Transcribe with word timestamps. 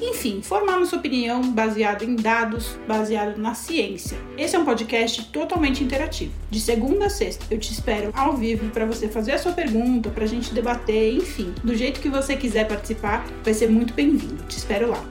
enfim, 0.00 0.40
formar 0.42 0.78
nossa 0.78 0.96
opinião 0.96 1.42
baseado 1.52 2.02
em 2.02 2.16
dados, 2.16 2.78
baseado 2.88 3.36
na 3.36 3.54
ciência. 3.54 4.18
Esse 4.36 4.56
é 4.56 4.58
um 4.58 4.64
podcast 4.64 5.24
totalmente 5.26 5.84
interativo. 5.84 6.32
De 6.50 6.60
segunda 6.60 7.06
a 7.06 7.10
sexta, 7.10 7.44
eu 7.50 7.58
te 7.58 7.72
espero 7.72 8.10
ao 8.14 8.36
vivo 8.36 8.70
para 8.70 8.86
você 8.86 9.08
fazer 9.08 9.32
a 9.32 9.38
sua 9.38 9.52
pergunta, 9.52 10.10
para 10.10 10.24
a 10.24 10.28
gente 10.28 10.54
debater, 10.54 11.14
enfim, 11.14 11.54
do 11.62 11.74
jeito 11.74 12.00
que 12.00 12.08
você 12.08 12.36
quiser 12.36 12.66
participar, 12.66 13.26
vai 13.44 13.54
ser 13.54 13.68
muito 13.68 13.92
bem-vindo. 13.94 14.42
Te 14.44 14.56
espero 14.56 14.90
lá. 14.90 15.04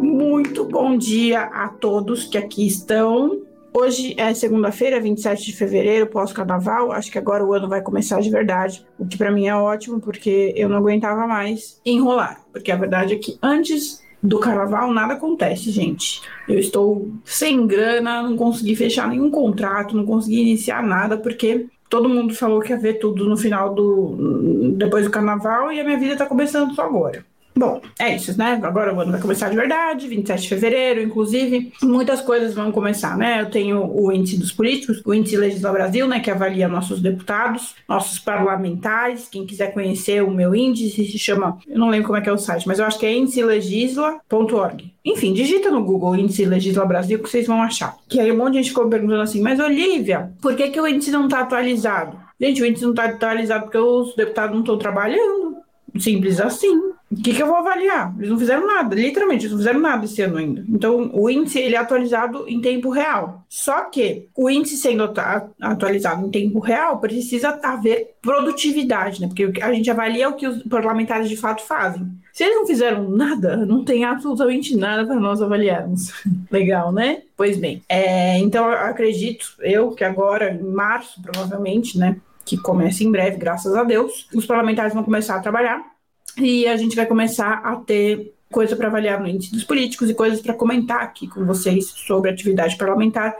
Muito 0.00 0.64
bom 0.64 0.96
dia 0.96 1.42
a 1.42 1.68
todos 1.68 2.24
que 2.24 2.38
aqui 2.38 2.66
estão. 2.66 3.53
Hoje 3.76 4.14
é 4.16 4.32
segunda-feira, 4.32 5.00
27 5.00 5.46
de 5.46 5.52
fevereiro, 5.52 6.06
pós-carnaval. 6.06 6.92
Acho 6.92 7.10
que 7.10 7.18
agora 7.18 7.44
o 7.44 7.52
ano 7.52 7.68
vai 7.68 7.82
começar 7.82 8.20
de 8.20 8.30
verdade, 8.30 8.86
o 8.96 9.04
que 9.04 9.18
para 9.18 9.32
mim 9.32 9.48
é 9.48 9.56
ótimo, 9.56 10.00
porque 10.00 10.54
eu 10.56 10.68
não 10.68 10.76
aguentava 10.76 11.26
mais 11.26 11.80
enrolar. 11.84 12.40
Porque 12.52 12.70
a 12.70 12.76
verdade 12.76 13.14
é 13.14 13.18
que 13.18 13.36
antes 13.42 14.00
do 14.22 14.38
carnaval 14.38 14.92
nada 14.92 15.14
acontece, 15.14 15.72
gente. 15.72 16.22
Eu 16.48 16.56
estou 16.56 17.10
sem 17.24 17.66
grana, 17.66 18.22
não 18.22 18.36
consegui 18.36 18.76
fechar 18.76 19.08
nenhum 19.08 19.28
contrato, 19.28 19.96
não 19.96 20.06
consegui 20.06 20.42
iniciar 20.42 20.80
nada, 20.80 21.16
porque 21.18 21.66
todo 21.90 22.08
mundo 22.08 22.32
falou 22.32 22.60
que 22.60 22.70
ia 22.70 22.78
ver 22.78 23.00
tudo 23.00 23.28
no 23.28 23.36
final 23.36 23.74
do. 23.74 24.72
depois 24.76 25.04
do 25.04 25.10
carnaval 25.10 25.72
e 25.72 25.80
a 25.80 25.84
minha 25.84 25.98
vida 25.98 26.16
tá 26.16 26.26
começando 26.26 26.72
só 26.76 26.82
agora. 26.82 27.26
Bom, 27.56 27.80
é 28.00 28.16
isso, 28.16 28.36
né? 28.36 28.60
Agora 28.62 28.92
o 28.92 29.00
ano 29.00 29.12
vai 29.12 29.20
começar 29.20 29.48
de 29.48 29.54
verdade, 29.54 30.08
27 30.08 30.42
de 30.42 30.48
fevereiro, 30.48 31.00
inclusive. 31.00 31.72
Muitas 31.82 32.20
coisas 32.20 32.52
vão 32.52 32.72
começar, 32.72 33.16
né? 33.16 33.42
Eu 33.42 33.50
tenho 33.50 33.84
o 33.94 34.10
índice 34.10 34.36
dos 34.36 34.50
políticos, 34.50 35.00
o 35.04 35.14
índice 35.14 35.36
Legisla 35.36 35.72
Brasil, 35.72 36.08
né? 36.08 36.18
Que 36.18 36.32
avalia 36.32 36.66
nossos 36.66 37.00
deputados, 37.00 37.76
nossos 37.88 38.18
parlamentares. 38.18 39.28
Quem 39.28 39.46
quiser 39.46 39.72
conhecer 39.72 40.22
o 40.22 40.32
meu 40.32 40.52
índice 40.54 41.06
se 41.06 41.18
chama, 41.18 41.58
eu 41.68 41.78
não 41.78 41.90
lembro 41.90 42.08
como 42.08 42.18
é 42.18 42.20
que 42.20 42.28
é 42.28 42.32
o 42.32 42.38
site, 42.38 42.66
mas 42.66 42.80
eu 42.80 42.86
acho 42.86 42.98
que 42.98 43.06
é 43.06 43.16
índicelegisla.org. 43.16 44.92
Enfim, 45.04 45.32
digita 45.32 45.70
no 45.70 45.84
Google 45.84 46.16
índice 46.16 46.44
Legisla 46.44 46.84
Brasil 46.84 47.20
que 47.20 47.28
vocês 47.28 47.46
vão 47.46 47.62
achar. 47.62 47.96
Que 48.08 48.18
aí 48.18 48.32
um 48.32 48.36
monte 48.36 48.54
de 48.54 48.58
gente 48.58 48.70
ficou 48.70 48.88
perguntando 48.88 49.22
assim, 49.22 49.40
mas 49.40 49.60
Olivia, 49.60 50.32
por 50.42 50.56
que, 50.56 50.70
que 50.70 50.80
o 50.80 50.88
índice 50.88 51.12
não 51.12 51.26
está 51.26 51.40
atualizado? 51.40 52.18
Gente, 52.40 52.62
o 52.62 52.66
índice 52.66 52.84
não 52.84 52.90
está 52.90 53.04
atualizado 53.04 53.64
porque 53.64 53.78
os 53.78 54.16
deputados 54.16 54.54
não 54.54 54.62
estão 54.62 54.76
trabalhando. 54.76 55.56
Simples 55.98 56.40
assim. 56.40 56.93
O 57.18 57.22
que, 57.22 57.32
que 57.32 57.42
eu 57.42 57.46
vou 57.46 57.56
avaliar? 57.56 58.12
Eles 58.18 58.30
não 58.30 58.38
fizeram 58.38 58.66
nada, 58.66 58.94
literalmente, 58.94 59.42
eles 59.42 59.52
não 59.52 59.58
fizeram 59.58 59.80
nada 59.80 60.04
esse 60.04 60.20
ano 60.20 60.36
ainda. 60.36 60.64
Então, 60.68 61.10
o 61.14 61.30
índice 61.30 61.60
ele 61.60 61.76
é 61.76 61.78
atualizado 61.78 62.44
em 62.48 62.60
tempo 62.60 62.90
real. 62.90 63.44
Só 63.48 63.84
que 63.84 64.28
o 64.36 64.50
índice 64.50 64.76
sendo 64.76 65.08
atualizado 65.60 66.26
em 66.26 66.30
tempo 66.30 66.58
real 66.58 66.98
precisa 66.98 67.58
haver 67.62 68.14
produtividade, 68.20 69.20
né? 69.20 69.28
Porque 69.28 69.62
a 69.62 69.72
gente 69.72 69.90
avalia 69.90 70.28
o 70.28 70.34
que 70.34 70.46
os 70.46 70.62
parlamentares 70.64 71.28
de 71.28 71.36
fato 71.36 71.62
fazem. 71.62 72.06
Se 72.32 72.42
eles 72.42 72.56
não 72.56 72.66
fizeram 72.66 73.08
nada, 73.08 73.56
não 73.64 73.84
tem 73.84 74.04
absolutamente 74.04 74.76
nada 74.76 75.06
para 75.06 75.14
nós 75.14 75.40
avaliarmos. 75.40 76.12
Legal, 76.50 76.90
né? 76.90 77.22
Pois 77.36 77.56
bem, 77.56 77.80
é, 77.88 78.38
então 78.38 78.66
eu 78.66 78.78
acredito 78.78 79.54
eu 79.60 79.92
que 79.92 80.02
agora, 80.02 80.52
em 80.52 80.62
março, 80.62 81.22
provavelmente, 81.22 81.96
né? 81.96 82.16
Que 82.44 82.56
começa 82.56 83.04
em 83.04 83.10
breve, 83.10 83.36
graças 83.36 83.74
a 83.74 83.84
Deus, 83.84 84.28
os 84.34 84.44
parlamentares 84.44 84.92
vão 84.92 85.04
começar 85.04 85.36
a 85.36 85.40
trabalhar 85.40 85.93
e 86.38 86.66
a 86.66 86.76
gente 86.76 86.96
vai 86.96 87.06
começar 87.06 87.60
a 87.64 87.76
ter 87.76 88.34
coisa 88.50 88.76
para 88.76 88.86
avaliar 88.86 89.20
no 89.20 89.28
índice 89.28 89.52
dos 89.52 89.64
políticos 89.64 90.08
e 90.08 90.14
coisas 90.14 90.40
para 90.40 90.54
comentar 90.54 91.02
aqui 91.02 91.26
com 91.26 91.44
vocês 91.44 91.86
sobre 91.86 92.30
atividade 92.30 92.76
parlamentar 92.76 93.34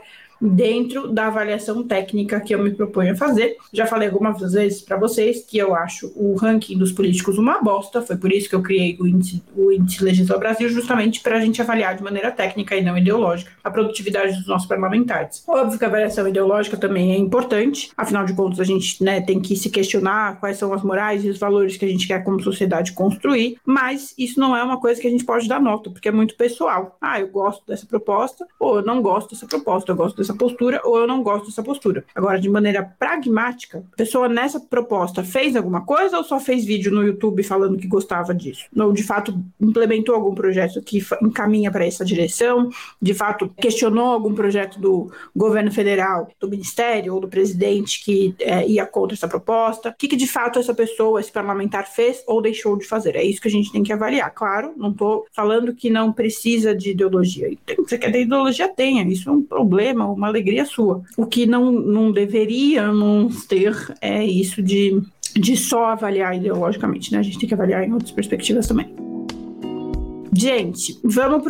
dentro 0.45 1.07
da 1.07 1.27
avaliação 1.27 1.83
técnica 1.83 2.39
que 2.39 2.53
eu 2.53 2.63
me 2.63 2.71
proponho 2.71 3.13
a 3.13 3.15
fazer. 3.15 3.57
Já 3.73 3.85
falei 3.85 4.07
algumas 4.07 4.53
vezes 4.53 4.81
para 4.81 4.97
vocês 4.97 5.43
que 5.43 5.57
eu 5.57 5.75
acho 5.75 6.11
o 6.15 6.35
ranking 6.35 6.77
dos 6.77 6.91
políticos 6.91 7.37
uma 7.37 7.61
bosta, 7.61 8.01
foi 8.01 8.17
por 8.17 8.31
isso 8.31 8.49
que 8.49 8.55
eu 8.55 8.61
criei 8.61 8.97
o 8.99 9.07
índice, 9.07 9.43
o 9.55 9.71
índice 9.71 10.03
Legisla 10.03 10.37
Brasil, 10.37 10.69
justamente 10.69 11.21
para 11.21 11.37
a 11.37 11.41
gente 11.41 11.61
avaliar 11.61 11.95
de 11.95 12.03
maneira 12.03 12.31
técnica 12.31 12.75
e 12.75 12.83
não 12.83 12.97
ideológica 12.97 13.51
a 13.63 13.71
produtividade 13.71 14.35
dos 14.37 14.47
nossos 14.47 14.67
parlamentares. 14.67 15.43
Óbvio 15.47 15.79
que 15.79 15.85
a 15.85 15.87
avaliação 15.87 16.27
ideológica 16.27 16.77
também 16.77 17.13
é 17.13 17.17
importante, 17.17 17.91
afinal 17.97 18.25
de 18.25 18.33
contas, 18.33 18.59
a 18.59 18.63
gente 18.63 19.03
né, 19.03 19.21
tem 19.21 19.39
que 19.39 19.55
se 19.55 19.69
questionar 19.69 20.39
quais 20.39 20.57
são 20.57 20.73
as 20.73 20.83
morais 20.83 21.25
e 21.25 21.29
os 21.29 21.39
valores 21.39 21.77
que 21.77 21.85
a 21.85 21.87
gente 21.87 22.07
quer 22.07 22.23
como 22.23 22.41
sociedade 22.41 22.93
construir, 22.93 23.57
mas 23.65 24.13
isso 24.17 24.39
não 24.39 24.55
é 24.55 24.63
uma 24.63 24.79
coisa 24.79 25.01
que 25.01 25.07
a 25.07 25.09
gente 25.09 25.25
pode 25.25 25.47
dar 25.47 25.59
nota, 25.59 25.89
porque 25.89 26.07
é 26.07 26.11
muito 26.11 26.35
pessoal. 26.35 26.97
Ah, 27.01 27.19
eu 27.19 27.27
gosto 27.27 27.65
dessa 27.65 27.85
proposta, 27.85 28.45
ou 28.59 28.77
eu 28.77 28.85
não 28.85 29.01
gosto 29.01 29.31
dessa 29.31 29.47
proposta, 29.47 29.91
eu 29.91 29.95
gosto 29.95 30.17
dessa 30.17 30.34
postura 30.35 30.81
ou 30.83 30.97
eu 30.97 31.07
não 31.07 31.23
gosto 31.23 31.47
dessa 31.47 31.63
postura. 31.63 32.03
Agora, 32.13 32.39
de 32.39 32.49
maneira 32.49 32.83
pragmática, 32.83 33.83
a 33.93 33.95
pessoa 33.95 34.27
nessa 34.27 34.59
proposta 34.59 35.23
fez 35.23 35.55
alguma 35.55 35.81
coisa 35.81 36.17
ou 36.17 36.23
só 36.23 36.39
fez 36.39 36.65
vídeo 36.65 36.91
no 36.91 37.03
YouTube 37.03 37.43
falando 37.43 37.77
que 37.77 37.87
gostava 37.87 38.33
disso? 38.33 38.65
Ou 38.75 38.91
de 38.91 39.03
fato 39.03 39.37
implementou 39.59 40.15
algum 40.15 40.33
projeto 40.33 40.81
que 40.81 41.03
encaminha 41.21 41.71
para 41.71 41.85
essa 41.85 42.05
direção? 42.05 42.69
De 43.01 43.13
fato 43.13 43.49
questionou 43.57 44.07
algum 44.07 44.33
projeto 44.33 44.79
do 44.79 45.11
governo 45.35 45.71
federal, 45.71 46.29
do 46.39 46.49
ministério 46.49 47.13
ou 47.13 47.19
do 47.19 47.27
presidente 47.27 48.03
que 48.03 48.35
é, 48.39 48.67
ia 48.67 48.85
contra 48.85 49.15
essa 49.15 49.27
proposta? 49.27 49.89
O 49.89 49.93
que, 49.97 50.07
que 50.07 50.15
de 50.15 50.27
fato 50.27 50.59
essa 50.59 50.73
pessoa, 50.73 51.19
esse 51.19 51.31
parlamentar 51.31 51.87
fez 51.87 52.23
ou 52.27 52.41
deixou 52.41 52.77
de 52.77 52.85
fazer? 52.85 53.15
É 53.15 53.23
isso 53.23 53.41
que 53.41 53.47
a 53.47 53.51
gente 53.51 53.71
tem 53.71 53.83
que 53.83 53.93
avaliar. 53.93 54.31
Claro, 54.33 54.73
não 54.77 54.91
estou 54.91 55.25
falando 55.33 55.73
que 55.73 55.89
não 55.89 56.11
precisa 56.11 56.75
de 56.75 56.91
ideologia. 56.91 57.51
Você 57.77 57.97
quer 57.97 58.11
ter 58.11 58.21
ideologia? 58.21 58.67
Tenha. 58.67 59.03
Isso 59.03 59.29
é 59.29 59.31
um 59.31 59.41
problema, 59.41 60.14
uma 60.15 60.27
alegria 60.27 60.65
sua. 60.65 61.01
O 61.17 61.25
que 61.25 61.45
não, 61.45 61.71
não 61.71 62.11
deveríamos 62.11 63.45
ter 63.45 63.75
é 64.01 64.23
isso 64.23 64.61
de, 64.61 65.01
de 65.35 65.55
só 65.57 65.85
avaliar 65.85 66.35
ideologicamente, 66.35 67.11
né? 67.11 67.19
A 67.19 67.23
gente 67.23 67.39
tem 67.39 67.47
que 67.47 67.53
avaliar 67.53 67.83
em 67.83 67.93
outras 67.93 68.11
perspectivas 68.11 68.67
também. 68.67 68.93
Gente, 70.37 70.99
vamos 71.01 71.41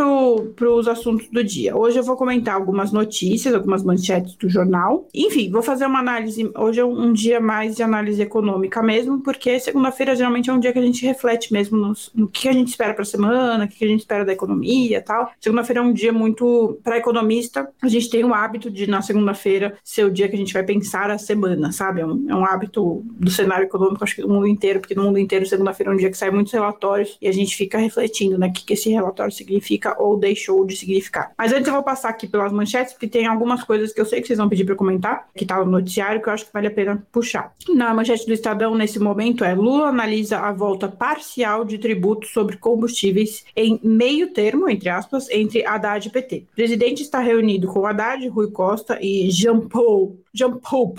para 0.56 0.70
os 0.70 0.88
assuntos 0.88 1.28
do 1.30 1.44
dia. 1.44 1.76
Hoje 1.76 1.98
eu 1.98 2.04
vou 2.04 2.16
comentar 2.16 2.54
algumas 2.54 2.92
notícias, 2.92 3.52
algumas 3.52 3.84
manchetes 3.84 4.36
do 4.36 4.48
jornal. 4.48 5.08
Enfim, 5.12 5.50
vou 5.50 5.64
fazer 5.64 5.88
uma 5.88 5.98
análise. 5.98 6.52
Hoje 6.56 6.82
é 6.82 6.86
um 6.86 7.12
dia 7.12 7.40
mais 7.40 7.76
de 7.76 7.82
análise 7.82 8.22
econômica 8.22 8.84
mesmo, 8.84 9.22
porque 9.22 9.60
segunda-feira 9.60 10.16
geralmente 10.16 10.52
é 10.52 10.54
um 10.54 10.60
dia 10.60 10.72
que 10.72 10.78
a 10.78 10.84
gente 10.84 11.04
reflete 11.04 11.52
mesmo 11.52 11.76
nos, 11.76 12.12
no 12.14 12.28
que 12.28 12.48
a 12.48 12.54
gente 12.54 12.68
espera 12.68 12.94
para 12.94 13.02
a 13.02 13.06
semana, 13.06 13.66
o 13.66 13.68
que 13.68 13.84
a 13.84 13.88
gente 13.88 14.02
espera 14.02 14.24
da 14.24 14.34
economia 14.34 15.02
tal. 15.02 15.32
Segunda-feira 15.40 15.80
é 15.80 15.84
um 15.84 15.92
dia 15.92 16.14
muito. 16.14 16.78
Para 16.84 16.98
economista, 16.98 17.68
a 17.82 17.88
gente 17.88 18.08
tem 18.08 18.24
o 18.24 18.36
hábito 18.36 18.70
de, 18.70 18.86
na 18.86 19.02
segunda-feira, 19.02 19.76
ser 19.84 20.06
o 20.06 20.12
dia 20.12 20.30
que 20.30 20.36
a 20.36 20.40
gente 20.40 20.54
vai 20.54 20.64
pensar 20.64 21.10
a 21.10 21.18
semana, 21.18 21.72
sabe? 21.72 22.02
É 22.02 22.06
um, 22.06 22.26
é 22.30 22.36
um 22.36 22.46
hábito 22.46 23.04
do 23.20 23.32
cenário 23.32 23.66
econômico, 23.66 24.04
acho 24.04 24.16
que 24.16 24.22
do 24.22 24.30
mundo 24.30 24.48
inteiro, 24.48 24.80
porque 24.80 24.94
no 24.94 25.06
mundo 25.06 25.18
inteiro, 25.18 25.44
segunda-feira 25.44 25.92
é 25.92 25.96
um 25.96 25.98
dia 25.98 26.12
que 26.12 26.18
sai 26.18 26.30
muitos 26.30 26.54
relatórios 26.54 27.18
e 27.20 27.28
a 27.28 27.32
gente 27.32 27.56
fica 27.56 27.80
refletindo, 27.80 28.38
né? 28.38 28.52
Que 28.52 28.75
esse 28.76 28.90
relatório 28.90 29.34
significa 29.34 29.96
ou 30.00 30.18
deixou 30.18 30.66
de 30.66 30.76
significar. 30.76 31.32
Mas 31.38 31.52
antes 31.52 31.68
eu 31.68 31.74
vou 31.74 31.84
passar 31.84 32.10
aqui 32.10 32.28
pelas 32.28 32.54
manchetes, 32.54 32.94
porque 32.94 33.08
tem 33.08 33.26
algumas 33.26 33.64
coisas 33.64 33.92
que 33.92 34.00
eu 34.00 34.06
sei 34.06 34.22
que 34.22 34.28
vocês 34.28 34.38
vão 34.38 34.48
pedir 34.48 34.66
para 34.66 34.76
comentar, 34.76 35.28
que 35.36 35.46
tá 35.46 35.58
no 35.58 35.66
noticiário, 35.66 36.22
que 36.22 36.30
eu 36.30 36.34
acho 36.34 36.46
que 36.46 36.54
vale 36.54 36.68
a 36.68 36.72
pena 36.72 37.06
puxar. 37.12 37.54
Na 37.70 37.94
manchete 37.94 38.26
do 38.26 38.34
Estadão, 38.34 38.76
nesse 38.76 39.00
momento, 39.00 39.44
é 39.44 39.56
Lula 39.56 39.88
analisa 39.88 40.40
a 40.40 40.52
volta 40.52 40.88
parcial 40.88 41.66
de 41.66 41.78
tributos 41.78 42.32
sobre 42.32 42.58
combustíveis 42.58 43.46
em 43.56 43.80
meio 43.84 44.32
termo, 44.32 44.70
entre 44.70 44.90
aspas, 44.90 45.30
entre 45.30 45.66
Haddad 45.66 46.08
e 46.08 46.12
PT. 46.12 46.46
O 46.52 46.56
presidente 46.56 47.02
está 47.02 47.20
reunido 47.20 47.68
com 47.68 47.86
Haddad, 47.86 48.28
Rui 48.28 48.52
Costa 48.52 49.00
e 49.02 49.30
Jean 49.32 49.62
Paul, 49.68 50.20
Jean 50.34 50.58
Paul 50.58 50.94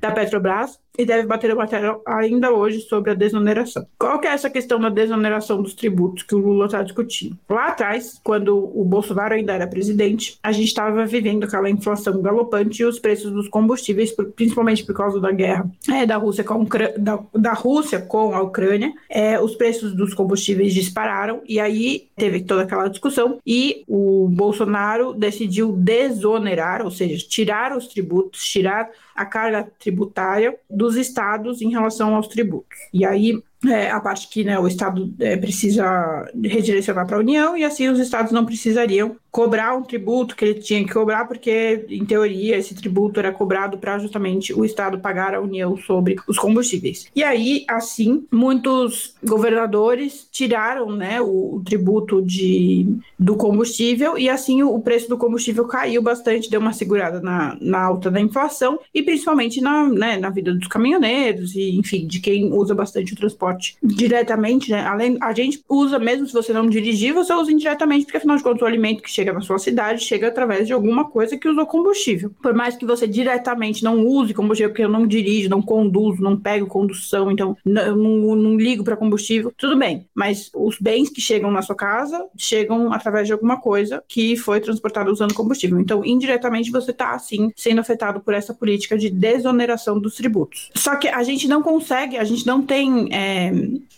da 0.00 0.10
Petrobras, 0.10 0.78
e 1.00 1.06
deve 1.06 1.26
bater 1.26 1.52
o 1.52 1.56
martelo 1.56 2.02
ainda 2.06 2.52
hoje 2.52 2.80
sobre 2.80 3.10
a 3.10 3.14
desoneração. 3.14 3.86
Qual 3.98 4.18
que 4.18 4.26
é 4.26 4.32
essa 4.32 4.50
questão 4.50 4.78
da 4.78 4.88
desoneração 4.88 5.62
dos 5.62 5.74
tributos 5.74 6.22
que 6.22 6.34
o 6.34 6.38
Lula 6.38 6.66
está 6.66 6.82
discutindo? 6.82 7.38
Lá 7.48 7.68
atrás, 7.68 8.20
quando 8.22 8.56
o 8.56 8.84
Bolsonaro 8.84 9.34
ainda 9.34 9.52
era 9.54 9.66
presidente, 9.66 10.38
a 10.42 10.52
gente 10.52 10.68
estava 10.68 11.06
vivendo 11.06 11.44
aquela 11.44 11.70
inflação 11.70 12.20
galopante 12.20 12.82
e 12.82 12.84
os 12.84 12.98
preços 12.98 13.32
dos 13.32 13.48
combustíveis, 13.48 14.14
principalmente 14.36 14.84
por 14.84 14.94
causa 14.94 15.20
da 15.20 15.32
guerra 15.32 15.70
é, 15.88 16.04
da, 16.04 16.16
Rússia 16.16 16.44
com 16.44 16.62
a 16.62 16.98
da, 16.98 17.18
da 17.34 17.52
Rússia 17.52 18.00
com 18.00 18.34
a 18.34 18.42
Ucrânia, 18.42 18.92
é, 19.08 19.40
os 19.40 19.54
preços 19.54 19.94
dos 19.94 20.12
combustíveis 20.12 20.74
dispararam 20.74 21.40
e 21.48 21.58
aí 21.58 22.08
teve 22.16 22.40
toda 22.42 22.62
aquela 22.62 22.88
discussão 22.88 23.38
e 23.46 23.84
o 23.88 24.28
Bolsonaro 24.28 25.14
decidiu 25.14 25.72
desonerar, 25.72 26.82
ou 26.82 26.90
seja, 26.90 27.16
tirar 27.26 27.76
os 27.76 27.86
tributos, 27.86 28.44
tirar 28.44 28.90
a 29.20 29.26
carga 29.26 29.70
tributária 29.78 30.56
dos 30.68 30.96
estados 30.96 31.60
em 31.60 31.70
relação 31.70 32.14
aos 32.14 32.26
tributos. 32.26 32.78
E 32.92 33.04
aí 33.04 33.42
é, 33.66 33.90
a 33.90 34.00
parte 34.00 34.28
que 34.28 34.42
né, 34.42 34.58
o 34.58 34.66
Estado 34.66 35.14
é, 35.20 35.36
precisa 35.36 36.26
redirecionar 36.42 37.06
para 37.06 37.16
a 37.16 37.20
União 37.20 37.54
e 37.54 37.62
assim 37.62 37.88
os 37.88 37.98
estados 37.98 38.32
não 38.32 38.46
precisariam 38.46 39.16
cobrar 39.30 39.76
um 39.76 39.82
tributo 39.82 40.34
que 40.34 40.44
ele 40.44 40.60
tinha 40.60 40.84
que 40.84 40.92
cobrar, 40.92 41.26
porque, 41.26 41.86
em 41.88 42.04
teoria, 42.04 42.56
esse 42.56 42.74
tributo 42.74 43.20
era 43.20 43.32
cobrado 43.32 43.78
para 43.78 43.98
justamente 43.98 44.52
o 44.52 44.64
Estado 44.64 44.98
pagar 44.98 45.34
a 45.34 45.40
União 45.40 45.76
sobre 45.76 46.16
os 46.26 46.38
combustíveis. 46.38 47.06
E 47.14 47.22
aí, 47.22 47.64
assim, 47.68 48.24
muitos 48.30 49.14
governadores 49.22 50.28
tiraram 50.30 50.90
né, 50.92 51.20
o, 51.20 51.56
o 51.56 51.62
tributo 51.64 52.22
de, 52.22 52.86
do 53.18 53.36
combustível 53.36 54.16
e 54.18 54.28
assim 54.28 54.62
o, 54.62 54.74
o, 54.74 54.80
preço 54.80 55.08
do 55.08 55.18
combustível 55.18 55.66
caiu 55.66 56.02
bastante, 56.02 56.50
deu 56.50 56.60
uma 56.60 56.72
segurada 56.72 57.20
na, 57.20 57.56
na 57.60 57.82
alta 57.82 58.10
da 58.10 58.20
inflação 58.20 58.78
e 58.94 59.02
principalmente 59.02 59.60
na, 59.60 59.88
né, 59.88 60.16
na 60.16 60.30
vida 60.30 60.54
dos 60.54 60.68
caminhoneiros 60.68 61.54
e, 61.54 61.76
enfim, 61.76 62.06
de 62.06 62.20
quem 62.20 62.52
usa 62.52 62.74
bastante 62.74 63.12
o 63.12 63.16
transporte 63.16 63.76
diretamente, 63.82 64.70
né? 64.70 64.82
Além, 64.82 65.16
a 65.20 65.32
gente 65.32 65.62
usa, 65.68 65.98
mesmo 65.98 66.26
se 66.26 66.32
você 66.32 66.52
não 66.52 66.68
dirigir, 66.68 67.12
você 67.12 67.32
usa 67.32 67.52
indiretamente, 67.52 68.04
porque 68.04 68.18
afinal 68.18 68.36
de 68.36 68.42
contas 68.42 68.62
o 68.62 68.66
alimento 68.66 69.02
que 69.02 69.10
chega 69.20 69.32
na 69.32 69.40
sua 69.40 69.58
cidade 69.58 70.04
chega 70.04 70.28
através 70.28 70.66
de 70.66 70.72
alguma 70.72 71.04
coisa 71.04 71.36
que 71.36 71.48
usou 71.48 71.66
combustível. 71.66 72.30
Por 72.42 72.54
mais 72.54 72.76
que 72.76 72.86
você 72.86 73.06
diretamente 73.06 73.84
não 73.84 74.04
use 74.06 74.32
combustível, 74.32 74.70
porque 74.70 74.84
eu 74.84 74.88
não 74.88 75.06
dirijo, 75.06 75.48
não 75.48 75.60
conduzo, 75.60 76.22
não 76.22 76.36
pego 76.36 76.66
condução, 76.66 77.30
então 77.30 77.56
não, 77.64 77.96
não, 77.96 78.34
não 78.34 78.56
ligo 78.56 78.82
para 78.82 78.96
combustível, 78.96 79.52
tudo 79.56 79.76
bem. 79.76 80.06
Mas 80.14 80.50
os 80.54 80.78
bens 80.80 81.10
que 81.10 81.20
chegam 81.20 81.50
na 81.50 81.62
sua 81.62 81.76
casa 81.76 82.26
chegam 82.36 82.92
através 82.92 83.26
de 83.26 83.32
alguma 83.32 83.60
coisa 83.60 84.02
que 84.08 84.36
foi 84.36 84.60
transportada 84.60 85.10
usando 85.10 85.34
combustível. 85.34 85.78
Então, 85.78 86.04
indiretamente, 86.04 86.70
você 86.70 86.90
está, 86.90 87.12
assim, 87.12 87.52
sendo 87.54 87.80
afetado 87.80 88.20
por 88.20 88.32
essa 88.32 88.54
política 88.54 88.96
de 88.96 89.10
desoneração 89.10 90.00
dos 90.00 90.16
tributos. 90.16 90.70
Só 90.74 90.96
que 90.96 91.08
a 91.08 91.22
gente 91.22 91.46
não 91.46 91.62
consegue, 91.62 92.16
a 92.16 92.24
gente 92.24 92.46
não 92.46 92.62
tem 92.62 93.08
é, 93.12 93.52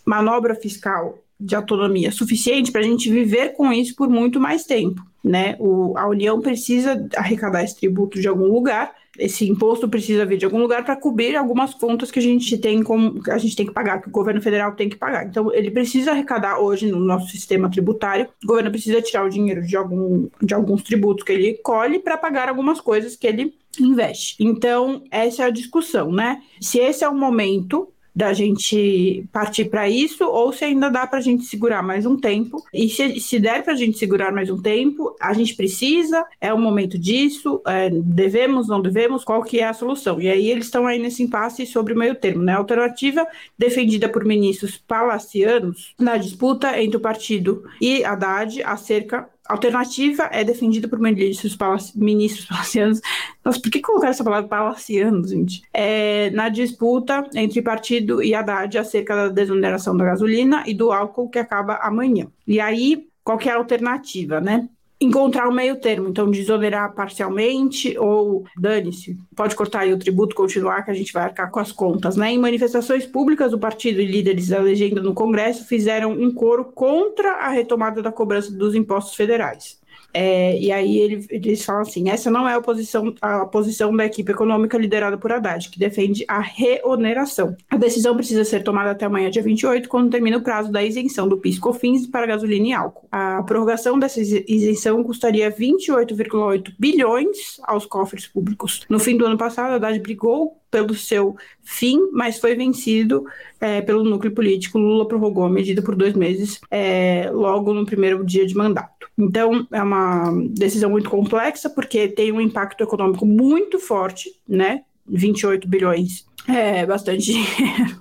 manobra 0.05 0.55
fiscal 0.55 1.19
de 1.43 1.57
autonomia 1.57 2.13
suficiente 2.13 2.71
para 2.71 2.81
a 2.81 2.85
gente 2.85 3.11
viver 3.11 3.55
com 3.55 3.73
isso 3.73 3.97
por 3.97 4.09
muito 4.09 4.39
mais 4.39 4.65
tempo. 4.65 5.03
Né? 5.23 5.57
O, 5.59 5.97
a 5.97 6.09
União 6.09 6.41
precisa 6.41 7.09
arrecadar 7.17 7.63
esse 7.63 7.77
tributo 7.77 8.21
de 8.21 8.27
algum 8.27 8.47
lugar 8.47 8.93
esse 9.19 9.49
imposto 9.49 9.89
precisa 9.89 10.25
vir 10.25 10.39
de 10.39 10.45
algum 10.45 10.59
lugar 10.59 10.85
para 10.85 10.97
cobrir 10.97 11.37
algumas 11.37 11.75
contas 11.75 12.11
que 12.11 12.19
a 12.19 12.23
gente 12.23 12.57
tem 12.57 12.83
como 12.83 13.21
a 13.29 13.37
gente 13.37 13.55
tem 13.55 13.67
que 13.67 13.73
pagar, 13.73 14.01
que 14.01 14.09
o 14.09 14.11
governo 14.11 14.41
federal 14.41 14.73
tem 14.73 14.89
que 14.89 14.97
pagar. 14.97 15.27
Então, 15.27 15.53
ele 15.53 15.71
precisa 15.71 16.13
arrecadar 16.13 16.59
hoje 16.59 16.91
no 16.91 16.99
nosso 16.99 17.29
sistema 17.29 17.71
tributário. 17.71 18.29
O 18.43 18.47
governo 18.47 18.71
precisa 18.71 19.03
tirar 19.03 19.25
o 19.25 19.29
dinheiro 19.29 19.63
de, 19.63 19.77
algum, 19.77 20.29
de 20.41 20.55
alguns 20.55 20.83
tributos 20.83 21.25
que 21.25 21.33
ele 21.33 21.55
colhe 21.63 21.99
para 21.99 22.17
pagar 22.17 22.49
algumas 22.49 22.81
coisas 22.81 23.15
que 23.15 23.27
ele 23.27 23.55
investe. 23.79 24.37
Então, 24.41 25.03
essa 25.11 25.43
é 25.43 25.47
a 25.47 25.51
discussão, 25.51 26.11
né? 26.11 26.41
Se 26.61 26.79
esse 26.79 27.05
é 27.05 27.09
o 27.09 27.15
momento 27.15 27.89
da 28.15 28.33
gente 28.33 29.27
partir 29.33 29.67
para 29.67 29.89
isso 29.89 30.25
ou 30.25 30.53
se 30.53 30.65
ainda 30.65 30.91
dá 30.91 31.07
para 31.07 31.19
a 31.19 31.23
gente 31.23 31.45
segurar 31.45 31.83
mais 31.83 32.05
um 32.05 32.17
tempo. 32.17 32.63
E 32.73 32.89
se, 32.89 33.19
se 33.21 33.39
der 33.39 33.63
para 33.65 33.73
a 33.73 33.77
gente 33.77 33.99
segurar 33.99 34.33
mais 34.33 34.51
um 34.51 34.61
tempo, 34.61 35.17
a 35.21 35.33
gente 35.33 35.55
precisa, 35.55 36.25
é 36.41 36.53
o 36.53 36.59
momento 36.59 36.99
disso, 36.99 37.61
é, 37.67 37.91
devemos, 37.91 38.69
não 38.69 38.83
devemos, 38.83 39.25
qual 39.25 39.43
que 39.43 39.61
é 39.61 39.65
a 39.65 39.73
solução? 39.73 40.21
E 40.21 40.29
aí 40.29 40.51
eles 40.51 40.67
estão 40.67 40.87
aí 40.87 40.99
nesse 40.99 41.23
impasse 41.23 41.65
sobre 41.67 41.95
o 41.95 41.99
meio 41.99 42.15
termo, 42.15 42.43
né? 42.43 42.53
A 42.53 42.59
alternativa 42.59 43.27
defendida 43.59 44.09
por 44.09 44.25
ministros 44.25 44.77
palacianos 44.77 45.95
na 45.99 46.17
disputa 46.17 46.81
entre 46.81 46.97
o 46.97 47.01
partido 47.01 47.65
e 47.81 48.05
Haddad 48.05 48.63
acerca 48.63 49.29
alternativa 49.47 50.29
é 50.33 50.45
defendida 50.45 50.89
por 50.89 50.99
ministros, 50.99 51.57
palaci 51.57 51.99
ministros 51.99 52.47
palacianos. 52.47 53.01
Nossa, 53.45 53.61
por 53.61 53.71
que 53.71 53.81
colocar 53.81 54.09
essa 54.09 54.25
palavra 54.25 54.49
palacianos, 54.49 55.31
gente? 55.31 55.63
É, 55.73 56.31
na 56.31 56.49
disputa 56.49 57.29
entre 57.35 57.61
partido 57.63 58.23
e 58.23 58.35
Haddad 58.35 58.79
acerca 58.79 59.15
da 59.17 59.29
desoneração 59.29 59.97
da 59.97 60.05
gasolina 60.05 60.63
e 60.67 60.75
do 60.75 60.93
álcool 60.93 61.29
que 61.29 61.39
acaba 61.39 61.77
amanhã. 61.77 62.29
E 62.47 62.61
aí, 62.61 63.07
qual 63.25 63.39
que 63.39 63.49
é 63.49 63.53
a 63.53 63.57
alternativa, 63.57 64.41
né? 64.41 64.69
Encontrar 65.05 65.49
um 65.49 65.53
meio 65.53 65.77
termo, 65.77 66.09
então 66.09 66.31
desonerar 66.31 66.95
parcialmente 66.95 67.97
ou 67.99 68.45
dane-se, 68.57 69.19
pode 69.35 69.55
cortar 69.55 69.81
aí 69.81 69.93
o 69.93 69.99
tributo, 69.99 70.35
continuar 70.35 70.83
que 70.83 70.91
a 70.91 70.95
gente 70.95 71.13
vai 71.13 71.25
arcar 71.25 71.51
com 71.51 71.61
as 71.61 71.73
contas, 71.73 72.17
né? 72.17 72.33
Em 72.33 72.39
manifestações 72.39 73.05
públicas, 73.05 73.53
o 73.53 73.59
partido 73.59 74.01
e 74.01 74.07
líderes 74.07 74.49
da 74.49 74.61
legenda 74.61 75.01
no 75.03 75.15
Congresso 75.15 75.67
fizeram 75.67 76.13
um 76.13 76.33
coro 76.33 76.65
contra 76.65 77.33
a 77.33 77.49
retomada 77.49 78.03
da 78.03 78.13
cobrança 78.13 78.53
dos 78.53 78.75
impostos 78.75 79.15
federais. 79.15 79.82
É, 80.15 80.59
e 80.59 80.71
aí 80.71 80.99
ele, 80.99 81.27
eles 81.31 81.65
falam 81.65 81.83
assim: 81.83 82.09
essa 82.09 82.31
não 82.31 82.49
é 82.49 82.55
a 82.55 82.61
posição, 82.61 83.15
a 83.21 83.47
posição 83.47 83.95
da 83.97 84.05
equipe 84.05 84.33
econômica 84.33 84.77
liderada 84.79 85.17
por 85.17 85.33
Haddad, 85.33 85.71
que 85.71 85.79
defende 85.79 86.25
a 86.29 86.41
reoneração. 86.41 87.57
A 87.71 87.77
decisão 87.77 88.15
precisa 88.15 88.45
ser 88.45 88.63
tomada 88.63 88.91
até 88.91 89.07
amanhã, 89.07 89.31
dia 89.31 89.43
28, 89.43 89.89
quando 89.89 90.11
termina 90.11 90.37
o 90.37 90.43
prazo 90.43 90.71
da 90.71 90.83
isenção 90.83 91.29
do 91.29 91.39
PIS/COFINS 91.39 92.07
para 92.07 92.27
gasolina 92.27 92.69
e 92.69 92.73
álcool. 92.73 93.09
A 93.11 93.43
prorrogação 93.43 93.99
dessa 93.99 94.21
isenção 94.21 95.03
custaria 95.03 95.51
28,8 95.51 96.75
bilhões 96.79 97.61
aos 97.65 97.87
cofres 97.87 98.27
públicos. 98.27 98.85
No 98.89 98.99
fim 98.99 99.17
do 99.17 99.25
ano 99.25 99.39
passado, 99.39 99.75
Haddad 99.75 99.99
brigou 100.01 100.62
pelo 100.73 100.95
seu 100.95 101.37
fim, 101.63 102.09
mas 102.13 102.39
foi 102.39 102.57
vencido 102.57 103.25
é, 103.61 103.83
pelo 103.83 104.03
núcleo 104.03 104.33
político. 104.33 104.79
Lula 104.79 105.07
prorrogou 105.07 105.45
a 105.45 105.51
medida 105.51 105.83
por 105.83 105.95
dois 105.95 106.15
meses, 106.15 106.59
é, 106.71 107.31
logo 107.31 107.75
no 107.75 107.85
primeiro 107.85 108.25
dia 108.25 108.47
de 108.47 108.57
mandato. 108.57 109.07
Então, 109.17 109.69
é 109.71 109.83
uma 109.83 110.33
decisão 110.49 110.91
muito 110.91 111.11
complexa, 111.11 111.69
porque 111.69 112.09
tem 112.09 112.33
um 112.33 112.41
impacto 112.41 112.83
econômico 112.83 113.27
muito 113.27 113.79
forte, 113.79 114.33
né? 114.49 114.83
28 115.07 115.69
bilhões 115.69 116.25
é 116.49 116.85
bastante 116.87 117.27
dinheiro 117.33 118.01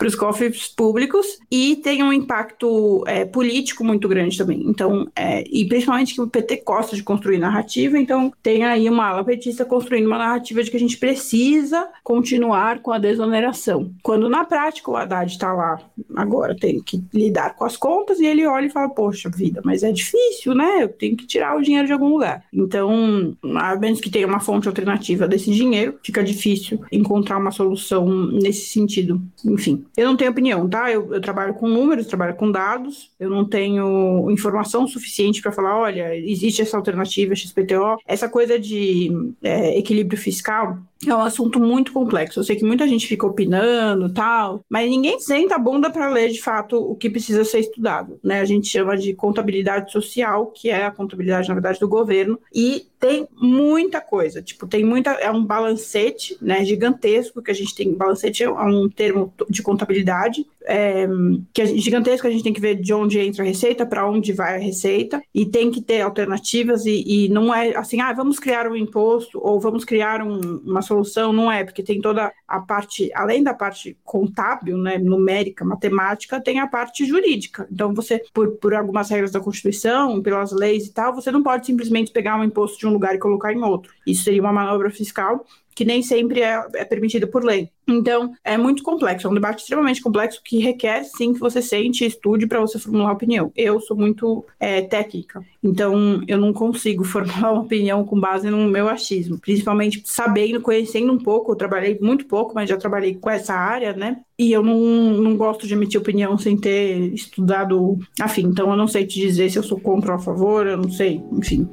para 0.00 0.08
os 0.08 0.14
cofres 0.14 0.66
públicos 0.66 1.38
e 1.50 1.76
tem 1.76 2.02
um 2.02 2.10
impacto 2.10 3.04
é, 3.06 3.26
político 3.26 3.84
muito 3.84 4.08
grande 4.08 4.38
também. 4.38 4.64
Então, 4.66 5.06
é, 5.14 5.44
e 5.46 5.66
principalmente 5.66 6.14
que 6.14 6.22
o 6.22 6.26
PT 6.26 6.62
gosta 6.64 6.96
de 6.96 7.02
construir 7.02 7.36
narrativa, 7.36 7.98
então 7.98 8.32
tem 8.42 8.64
aí 8.64 8.88
uma 8.88 9.08
ala 9.08 9.22
petista 9.22 9.62
construindo 9.62 10.06
uma 10.06 10.16
narrativa 10.16 10.62
de 10.62 10.70
que 10.70 10.76
a 10.78 10.80
gente 10.80 10.96
precisa 10.96 11.86
continuar 12.02 12.80
com 12.80 12.92
a 12.92 12.98
desoneração. 12.98 13.90
Quando 14.02 14.26
na 14.30 14.42
prática 14.42 14.90
o 14.90 14.96
Haddad 14.96 15.30
está 15.30 15.52
lá, 15.52 15.78
agora 16.16 16.56
tem 16.56 16.80
que 16.82 17.04
lidar 17.12 17.54
com 17.54 17.66
as 17.66 17.76
contas 17.76 18.18
e 18.20 18.24
ele 18.24 18.46
olha 18.46 18.68
e 18.68 18.70
fala: 18.70 18.88
Poxa 18.88 19.28
vida, 19.28 19.60
mas 19.62 19.82
é 19.82 19.92
difícil, 19.92 20.54
né? 20.54 20.82
Eu 20.82 20.88
tenho 20.88 21.14
que 21.14 21.26
tirar 21.26 21.58
o 21.58 21.60
dinheiro 21.60 21.86
de 21.86 21.92
algum 21.92 22.08
lugar. 22.08 22.42
Então, 22.50 23.36
a 23.54 23.76
menos 23.76 24.00
que 24.00 24.08
tenha 24.08 24.26
uma 24.26 24.40
fonte 24.40 24.66
alternativa 24.66 25.28
desse 25.28 25.50
dinheiro, 25.50 25.98
fica 26.02 26.24
difícil 26.24 26.80
encontrar 26.90 27.36
uma 27.36 27.50
solução 27.50 28.08
nesse 28.32 28.64
sentido. 28.70 29.20
Enfim, 29.44 29.84
eu 29.96 30.06
não 30.06 30.16
tenho 30.16 30.30
opinião, 30.30 30.68
tá? 30.68 30.90
Eu, 30.90 31.12
eu 31.14 31.20
trabalho 31.20 31.54
com 31.54 31.68
números, 31.68 32.06
trabalho 32.06 32.34
com 32.34 32.50
dados, 32.50 33.10
eu 33.18 33.28
não 33.28 33.44
tenho 33.44 34.30
informação 34.30 34.86
suficiente 34.86 35.42
para 35.42 35.52
falar, 35.52 35.78
olha, 35.78 36.16
existe 36.16 36.62
essa 36.62 36.76
alternativa 36.76 37.34
XPTO. 37.34 37.98
Essa 38.06 38.28
coisa 38.28 38.58
de 38.58 39.10
é, 39.42 39.78
equilíbrio 39.78 40.18
fiscal 40.18 40.78
é 41.06 41.14
um 41.14 41.20
assunto 41.20 41.58
muito 41.58 41.92
complexo. 41.92 42.40
Eu 42.40 42.44
sei 42.44 42.56
que 42.56 42.64
muita 42.64 42.86
gente 42.86 43.06
fica 43.06 43.26
opinando 43.26 44.12
tal, 44.12 44.64
mas 44.68 44.88
ninguém 44.90 45.18
senta 45.18 45.54
a 45.54 45.58
bunda 45.58 45.90
para 45.90 46.10
ler 46.10 46.30
de 46.30 46.40
fato 46.40 46.76
o 46.76 46.94
que 46.94 47.08
precisa 47.08 47.44
ser 47.44 47.60
estudado. 47.60 48.18
Né? 48.22 48.40
A 48.40 48.44
gente 48.44 48.68
chama 48.68 48.96
de 48.96 49.14
contabilidade 49.14 49.90
social, 49.92 50.46
que 50.46 50.68
é 50.68 50.84
a 50.84 50.90
contabilidade, 50.90 51.48
na 51.48 51.54
verdade, 51.54 51.80
do 51.80 51.88
governo, 51.88 52.38
e 52.54 52.86
tem 53.00 53.26
muita 53.34 54.00
coisa. 54.00 54.42
Tipo, 54.42 54.66
tem 54.66 54.84
muita. 54.84 55.12
É 55.12 55.30
um 55.30 55.44
balancete 55.44 56.36
né, 56.40 56.64
gigantesco 56.64 57.42
que 57.42 57.50
a 57.50 57.54
gente 57.54 57.74
tem. 57.74 57.94
Balancete 57.94 58.44
é 58.44 58.50
um 58.50 58.88
termo 58.88 59.32
de 59.48 59.62
contabilidade 59.62 60.46
é, 60.64 61.06
que 61.52 61.62
é 61.62 61.66
gigantesco, 61.66 62.26
a 62.26 62.30
gente 62.30 62.44
tem 62.44 62.52
que 62.52 62.60
ver 62.60 62.76
de 62.76 62.92
onde 62.92 63.18
entra 63.18 63.42
a 63.42 63.46
receita, 63.46 63.86
para 63.86 64.08
onde 64.08 64.32
vai 64.32 64.56
a 64.56 64.58
receita, 64.58 65.22
e 65.34 65.46
tem 65.46 65.70
que 65.70 65.80
ter 65.80 66.00
alternativas, 66.00 66.86
e, 66.86 67.02
e, 67.06 67.28
não 67.28 67.54
é 67.54 67.76
assim, 67.76 68.00
ah, 68.00 68.12
vamos 68.12 68.38
criar 68.38 68.68
um 68.68 68.76
imposto, 68.76 69.40
ou 69.42 69.58
vamos 69.60 69.84
criar 69.84 70.22
um, 70.22 70.58
uma 70.64 70.82
solução, 70.82 71.32
não 71.32 71.50
é, 71.50 71.64
porque 71.64 71.82
tem 71.82 72.00
toda 72.00 72.32
a 72.46 72.60
parte, 72.60 73.10
além 73.14 73.42
da 73.42 73.54
parte 73.54 73.96
contábil, 74.04 74.76
né, 74.76 74.98
numérica, 74.98 75.64
matemática, 75.64 76.40
tem 76.40 76.60
a 76.60 76.66
parte 76.66 77.04
jurídica. 77.04 77.66
Então, 77.70 77.94
você, 77.94 78.22
por, 78.32 78.52
por 78.52 78.74
algumas 78.74 79.08
regras 79.10 79.30
da 79.30 79.40
Constituição, 79.40 80.20
pelas 80.22 80.52
leis 80.52 80.86
e 80.86 80.92
tal, 80.92 81.14
você 81.14 81.30
não 81.30 81.42
pode 81.42 81.66
simplesmente 81.66 82.12
pegar 82.12 82.38
um 82.38 82.44
imposto 82.44 82.78
de 82.78 82.86
um 82.86 82.89
lugar 82.92 83.14
e 83.14 83.18
colocar 83.18 83.52
em 83.52 83.62
outro. 83.62 83.92
Isso 84.06 84.24
seria 84.24 84.40
uma 84.40 84.52
manobra 84.52 84.90
fiscal 84.90 85.44
que 85.80 85.84
nem 85.84 86.02
sempre 86.02 86.42
é, 86.42 86.62
é 86.74 86.84
permitida 86.84 87.26
por 87.26 87.42
lei. 87.42 87.70
Então, 87.88 88.34
é 88.44 88.58
muito 88.58 88.82
complexo, 88.82 89.26
é 89.26 89.30
um 89.30 89.34
debate 89.34 89.62
extremamente 89.62 90.02
complexo 90.02 90.42
que 90.44 90.58
requer, 90.58 91.04
sim, 91.04 91.32
que 91.32 91.40
você 91.40 91.62
sente 91.62 92.04
e 92.04 92.06
estude 92.06 92.46
para 92.46 92.60
você 92.60 92.78
formular 92.78 93.12
opinião. 93.12 93.50
Eu 93.56 93.80
sou 93.80 93.96
muito 93.96 94.44
é, 94.60 94.82
técnica, 94.82 95.42
então 95.62 96.22
eu 96.28 96.36
não 96.36 96.52
consigo 96.52 97.02
formular 97.04 97.52
uma 97.52 97.62
opinião 97.62 98.04
com 98.04 98.20
base 98.20 98.50
no 98.50 98.68
meu 98.68 98.90
achismo, 98.90 99.38
principalmente 99.40 100.02
sabendo, 100.04 100.60
conhecendo 100.60 101.12
um 101.12 101.18
pouco, 101.18 101.52
eu 101.52 101.56
trabalhei 101.56 101.98
muito 101.98 102.26
pouco, 102.26 102.54
mas 102.54 102.68
já 102.68 102.76
trabalhei 102.76 103.14
com 103.14 103.30
essa 103.30 103.54
área, 103.54 103.94
né? 103.94 104.20
E 104.38 104.52
eu 104.52 104.62
não, 104.62 104.78
não 104.78 105.34
gosto 105.34 105.66
de 105.66 105.72
emitir 105.72 106.00
opinião 106.00 106.36
sem 106.36 106.58
ter 106.58 107.12
estudado, 107.14 107.98
afim, 108.20 108.42
então 108.42 108.70
eu 108.70 108.76
não 108.76 108.86
sei 108.86 109.06
te 109.06 109.18
dizer 109.18 109.50
se 109.50 109.58
eu 109.58 109.62
sou 109.62 109.80
contra 109.80 110.12
ou 110.12 110.16
a 110.16 110.20
favor, 110.20 110.66
eu 110.66 110.76
não 110.76 110.90
sei, 110.90 111.22
enfim. 111.32 111.66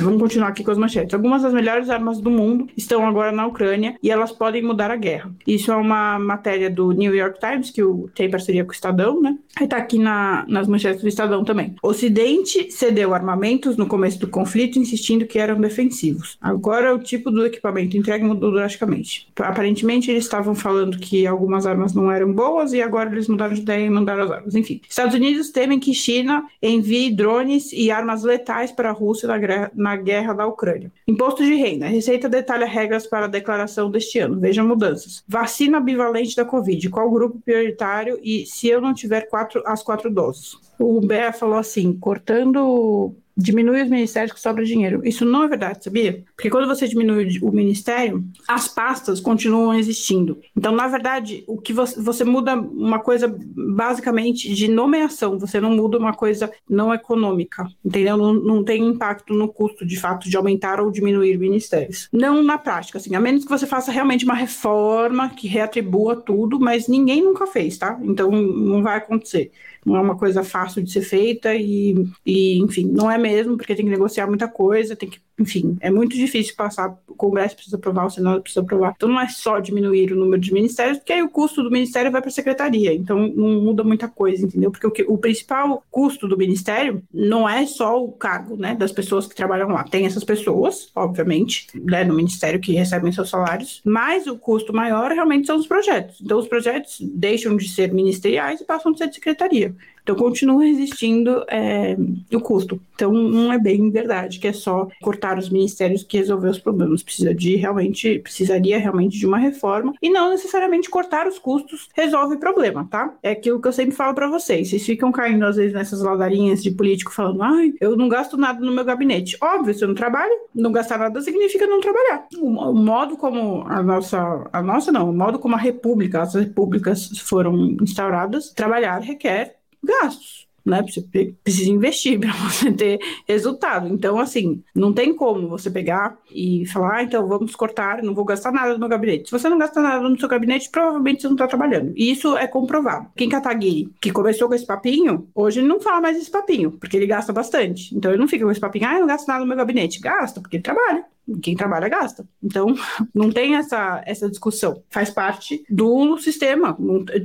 Vamos 0.00 0.20
continuar 0.20 0.48
aqui 0.48 0.62
com 0.64 0.70
as 0.70 0.78
manchetes. 0.78 1.14
Algumas 1.14 1.42
das 1.42 1.52
melhores 1.52 1.90
armas 1.90 2.20
do 2.20 2.30
mundo 2.30 2.68
estão 2.76 3.06
agora 3.06 3.32
na 3.32 3.46
Ucrânia 3.46 3.96
e 4.02 4.10
elas 4.10 4.32
podem 4.32 4.62
mudar 4.62 4.90
a 4.90 4.96
guerra. 4.96 5.30
Isso 5.46 5.72
é 5.72 5.76
uma 5.76 6.18
matéria 6.18 6.70
do 6.70 6.92
New 6.92 7.14
York 7.14 7.38
Times, 7.40 7.70
que 7.70 7.82
tem 8.14 8.30
parceria 8.30 8.64
com 8.64 8.70
o 8.70 8.74
Estadão, 8.74 9.20
né? 9.20 9.36
Aí 9.56 9.66
tá 9.66 9.76
aqui 9.76 9.98
na, 9.98 10.44
nas 10.48 10.68
manchetes 10.68 11.02
do 11.02 11.08
Estadão 11.08 11.44
também. 11.44 11.74
Ocidente 11.82 12.70
cedeu 12.70 13.14
armamentos 13.14 13.76
no 13.76 13.86
começo 13.86 14.18
do 14.18 14.28
conflito, 14.28 14.78
insistindo 14.78 15.26
que 15.26 15.38
eram 15.38 15.60
defensivos. 15.60 16.36
Agora 16.40 16.94
o 16.94 16.98
tipo 16.98 17.30
do 17.30 17.44
equipamento 17.44 17.96
entregue 17.96 18.24
mudou 18.24 18.52
drasticamente. 18.52 19.28
Aparentemente 19.36 20.10
eles 20.10 20.24
estavam 20.24 20.54
falando 20.54 20.98
que 20.98 21.26
algumas 21.26 21.66
armas 21.66 21.94
não 21.94 22.10
eram 22.10 22.32
boas 22.32 22.72
e 22.72 22.82
agora 22.82 23.10
eles 23.10 23.28
mudaram 23.28 23.54
de 23.54 23.60
ideia 23.60 23.86
e 23.86 23.90
mandaram 23.90 24.24
as 24.24 24.30
armas. 24.30 24.54
Enfim, 24.54 24.80
Estados 24.88 25.14
Unidos 25.14 25.50
temem 25.50 25.78
que 25.78 25.94
China 25.94 26.44
envie 26.62 27.10
drones 27.14 27.72
e 27.72 27.90
armas 27.90 28.22
letais 28.22 28.70
para 28.70 28.90
a 28.90 28.92
Rússia 28.92 29.28
na, 29.74 29.87
na 29.88 29.96
guerra 29.96 30.34
da 30.34 30.46
Ucrânia. 30.46 30.92
Imposto 31.06 31.42
de 31.42 31.54
renda. 31.54 31.86
A 31.86 31.88
Receita 31.88 32.28
detalha 32.28 32.66
regras 32.66 33.06
para 33.06 33.24
a 33.24 33.28
declaração 33.28 33.90
deste 33.90 34.18
ano. 34.18 34.38
Veja 34.38 34.62
mudanças. 34.62 35.24
Vacina 35.26 35.80
bivalente 35.80 36.36
da 36.36 36.44
Covid. 36.44 36.90
Qual 36.90 37.10
grupo 37.10 37.40
prioritário 37.40 38.18
e 38.22 38.44
se 38.44 38.68
eu 38.68 38.80
não 38.80 38.92
tiver 38.92 39.22
quatro, 39.22 39.62
as 39.64 39.82
quatro 39.82 40.10
doses? 40.10 40.58
O 40.78 41.00
Bé 41.00 41.32
falou 41.32 41.58
assim, 41.58 41.92
cortando 41.94 43.14
diminui 43.38 43.82
os 43.82 43.88
ministérios 43.88 44.32
que 44.32 44.40
sobra 44.40 44.64
dinheiro. 44.64 45.00
Isso 45.04 45.24
não 45.24 45.44
é 45.44 45.48
verdade, 45.48 45.84
sabia? 45.84 46.24
Porque 46.34 46.50
quando 46.50 46.66
você 46.66 46.88
diminui 46.88 47.38
o 47.40 47.52
ministério, 47.52 48.24
as 48.48 48.66
pastas 48.66 49.20
continuam 49.20 49.72
existindo. 49.74 50.40
Então, 50.56 50.72
na 50.72 50.88
verdade, 50.88 51.44
o 51.46 51.56
que 51.56 51.72
você, 51.72 52.00
você 52.00 52.24
muda 52.24 52.56
uma 52.56 52.98
coisa 52.98 53.32
basicamente 53.38 54.52
de 54.52 54.66
nomeação, 54.66 55.38
você 55.38 55.60
não 55.60 55.70
muda 55.70 55.98
uma 55.98 56.12
coisa 56.12 56.50
não 56.68 56.92
econômica, 56.92 57.64
entendeu? 57.84 58.16
Não, 58.16 58.32
não 58.32 58.64
tem 58.64 58.84
impacto 58.84 59.32
no 59.32 59.46
custo 59.46 59.86
de 59.86 59.98
fato 59.98 60.28
de 60.28 60.36
aumentar 60.36 60.80
ou 60.80 60.90
diminuir 60.90 61.38
ministérios. 61.38 62.08
Não 62.12 62.42
na 62.42 62.58
prática, 62.58 62.98
assim, 62.98 63.14
a 63.14 63.20
menos 63.20 63.44
que 63.44 63.50
você 63.50 63.66
faça 63.66 63.92
realmente 63.92 64.24
uma 64.24 64.34
reforma 64.34 65.28
que 65.30 65.46
reatribua 65.46 66.16
tudo, 66.16 66.58
mas 66.58 66.88
ninguém 66.88 67.22
nunca 67.22 67.46
fez, 67.46 67.78
tá? 67.78 68.00
Então 68.02 68.32
não 68.32 68.82
vai 68.82 68.96
acontecer 68.96 69.52
não 69.88 69.96
é 69.96 70.00
uma 70.00 70.16
coisa 70.18 70.44
fácil 70.44 70.82
de 70.82 70.90
ser 70.92 71.02
feita 71.02 71.54
e, 71.54 71.94
e, 72.26 72.58
enfim, 72.58 72.86
não 72.86 73.10
é 73.10 73.18
mesmo, 73.18 73.56
porque 73.56 73.74
tem 73.74 73.84
que 73.84 73.90
negociar 73.90 74.26
muita 74.26 74.48
coisa, 74.48 74.96
tem 74.96 75.08
que 75.08 75.20
enfim, 75.38 75.76
é 75.80 75.90
muito 75.90 76.16
difícil 76.16 76.54
passar, 76.56 76.98
o 77.06 77.14
Congresso 77.14 77.54
precisa 77.54 77.76
aprovar, 77.76 78.06
o 78.06 78.10
Senado 78.10 78.42
precisa 78.42 78.60
aprovar. 78.60 78.94
Então 78.96 79.08
não 79.08 79.20
é 79.20 79.28
só 79.28 79.60
diminuir 79.60 80.12
o 80.12 80.16
número 80.16 80.40
de 80.40 80.52
ministérios, 80.52 80.98
porque 80.98 81.12
aí 81.12 81.22
o 81.22 81.28
custo 81.28 81.62
do 81.62 81.70
ministério 81.70 82.10
vai 82.10 82.20
para 82.20 82.28
a 82.28 82.32
secretaria, 82.32 82.92
então 82.92 83.28
não 83.28 83.62
muda 83.62 83.84
muita 83.84 84.08
coisa, 84.08 84.44
entendeu? 84.44 84.70
Porque 84.70 84.86
o, 84.86 84.90
que, 84.90 85.02
o 85.02 85.16
principal 85.16 85.82
custo 85.90 86.26
do 86.26 86.36
ministério 86.36 87.02
não 87.12 87.48
é 87.48 87.66
só 87.66 88.02
o 88.02 88.12
cargo, 88.12 88.56
né, 88.56 88.74
das 88.74 88.92
pessoas 88.92 89.26
que 89.26 89.34
trabalham 89.34 89.68
lá. 89.68 89.84
Tem 89.84 90.06
essas 90.06 90.24
pessoas, 90.24 90.90
obviamente, 90.94 91.68
né, 91.74 92.04
no 92.04 92.14
ministério 92.14 92.60
que 92.60 92.72
recebem 92.72 93.12
seus 93.12 93.30
salários, 93.30 93.80
mas 93.84 94.26
o 94.26 94.36
custo 94.36 94.72
maior 94.72 95.10
realmente 95.10 95.46
são 95.46 95.56
os 95.56 95.66
projetos. 95.66 96.20
Então 96.20 96.38
os 96.38 96.48
projetos 96.48 96.98
deixam 97.00 97.56
de 97.56 97.68
ser 97.68 97.92
ministeriais 97.92 98.60
e 98.60 98.64
passam 98.64 98.92
a 98.92 98.96
ser 98.96 99.08
de 99.08 99.14
secretaria. 99.14 99.74
Então 100.08 100.16
continua 100.16 100.66
existindo 100.66 101.44
é, 101.50 101.94
o 102.32 102.40
custo. 102.40 102.80
Então 102.94 103.12
não 103.12 103.52
é 103.52 103.58
bem 103.58 103.90
verdade 103.90 104.38
que 104.38 104.48
é 104.48 104.54
só 104.54 104.88
cortar 105.02 105.36
os 105.36 105.50
ministérios 105.50 106.02
que 106.02 106.16
resolver 106.16 106.48
os 106.48 106.58
problemas. 106.58 107.02
Precisa 107.02 107.34
de 107.34 107.56
realmente, 107.56 108.18
precisaria 108.20 108.78
realmente 108.78 109.18
de 109.18 109.26
uma 109.26 109.36
reforma 109.36 109.92
e 110.00 110.08
não 110.08 110.30
necessariamente 110.30 110.88
cortar 110.88 111.26
os 111.26 111.38
custos 111.38 111.90
resolve 111.94 112.36
o 112.36 112.40
problema, 112.40 112.88
tá? 112.90 113.14
É 113.22 113.32
aquilo 113.32 113.60
que 113.60 113.68
eu 113.68 113.72
sempre 113.72 113.94
falo 113.94 114.14
para 114.14 114.30
vocês. 114.30 114.70
Vocês 114.70 114.86
ficam 114.86 115.12
caindo 115.12 115.44
às 115.44 115.56
vezes 115.56 115.74
nessas 115.74 116.00
ladarinhas 116.00 116.62
de 116.62 116.70
político 116.70 117.12
falando, 117.12 117.42
ai, 117.42 117.74
eu 117.78 117.94
não 117.94 118.08
gasto 118.08 118.38
nada 118.38 118.64
no 118.64 118.72
meu 118.72 118.86
gabinete. 118.86 119.36
Óbvio, 119.42 119.74
você 119.74 119.86
não 119.86 119.94
trabalha, 119.94 120.34
não 120.54 120.72
gastar 120.72 120.98
nada 120.98 121.20
significa 121.20 121.66
não 121.66 121.80
trabalhar. 121.80 122.26
O 122.38 122.72
modo 122.72 123.14
como 123.18 123.62
a 123.68 123.82
nossa, 123.82 124.48
a 124.50 124.62
nossa 124.62 124.90
não, 124.90 125.10
o 125.10 125.12
modo 125.14 125.38
como 125.38 125.54
a 125.54 125.58
república, 125.58 126.22
as 126.22 126.32
repúblicas 126.34 127.10
foram 127.18 127.76
instauradas, 127.82 128.54
trabalhar 128.54 129.00
requer 129.00 129.57
gastos. 129.82 130.48
Né? 130.68 130.82
Você 130.82 131.00
precisa 131.42 131.70
investir 131.70 132.20
para 132.20 132.32
você 132.44 132.70
ter 132.70 132.98
resultado. 133.26 133.88
Então, 133.88 134.18
assim, 134.18 134.62
não 134.74 134.92
tem 134.92 135.14
como 135.14 135.48
você 135.48 135.70
pegar 135.70 136.18
e 136.30 136.66
falar, 136.66 136.96
ah, 136.96 137.02
então 137.02 137.26
vamos 137.26 137.54
cortar, 137.56 138.02
não 138.02 138.14
vou 138.14 138.24
gastar 138.24 138.52
nada 138.52 138.74
no 138.74 138.78
meu 138.78 138.88
gabinete. 138.88 139.26
Se 139.26 139.32
você 139.32 139.48
não 139.48 139.58
gasta 139.58 139.80
nada 139.80 140.06
no 140.06 140.18
seu 140.18 140.28
gabinete, 140.28 140.70
provavelmente 140.70 141.22
você 141.22 141.28
não 141.28 141.34
está 141.34 141.46
trabalhando. 141.46 141.92
E 141.96 142.10
isso 142.10 142.36
é 142.36 142.46
comprovado. 142.46 143.08
Kim 143.16 143.28
Kataguiri, 143.28 143.90
que 144.00 144.12
começou 144.12 144.48
com 144.48 144.54
esse 144.54 144.66
papinho, 144.66 145.28
hoje 145.34 145.60
ele 145.60 145.68
não 145.68 145.80
fala 145.80 146.00
mais 146.00 146.18
esse 146.18 146.30
papinho, 146.30 146.72
porque 146.72 146.96
ele 146.96 147.06
gasta 147.06 147.32
bastante. 147.32 147.94
Então 147.96 148.10
ele 148.10 148.20
não 148.20 148.28
fica 148.28 148.44
com 148.44 148.50
esse 148.50 148.60
papinho, 148.60 148.86
ah, 148.86 148.94
eu 148.94 149.00
não 149.00 149.06
gasto 149.06 149.26
nada 149.26 149.40
no 149.40 149.46
meu 149.46 149.56
gabinete. 149.56 150.00
Gasta, 150.00 150.40
porque 150.40 150.56
ele 150.56 150.62
trabalha 150.62 151.04
quem 151.42 151.54
trabalha 151.54 151.88
gasta. 151.88 152.26
Então, 152.42 152.74
não 153.14 153.30
tem 153.30 153.56
essa, 153.56 154.02
essa 154.06 154.28
discussão. 154.28 154.82
Faz 154.90 155.10
parte 155.10 155.64
do 155.68 156.18
sistema. 156.18 156.76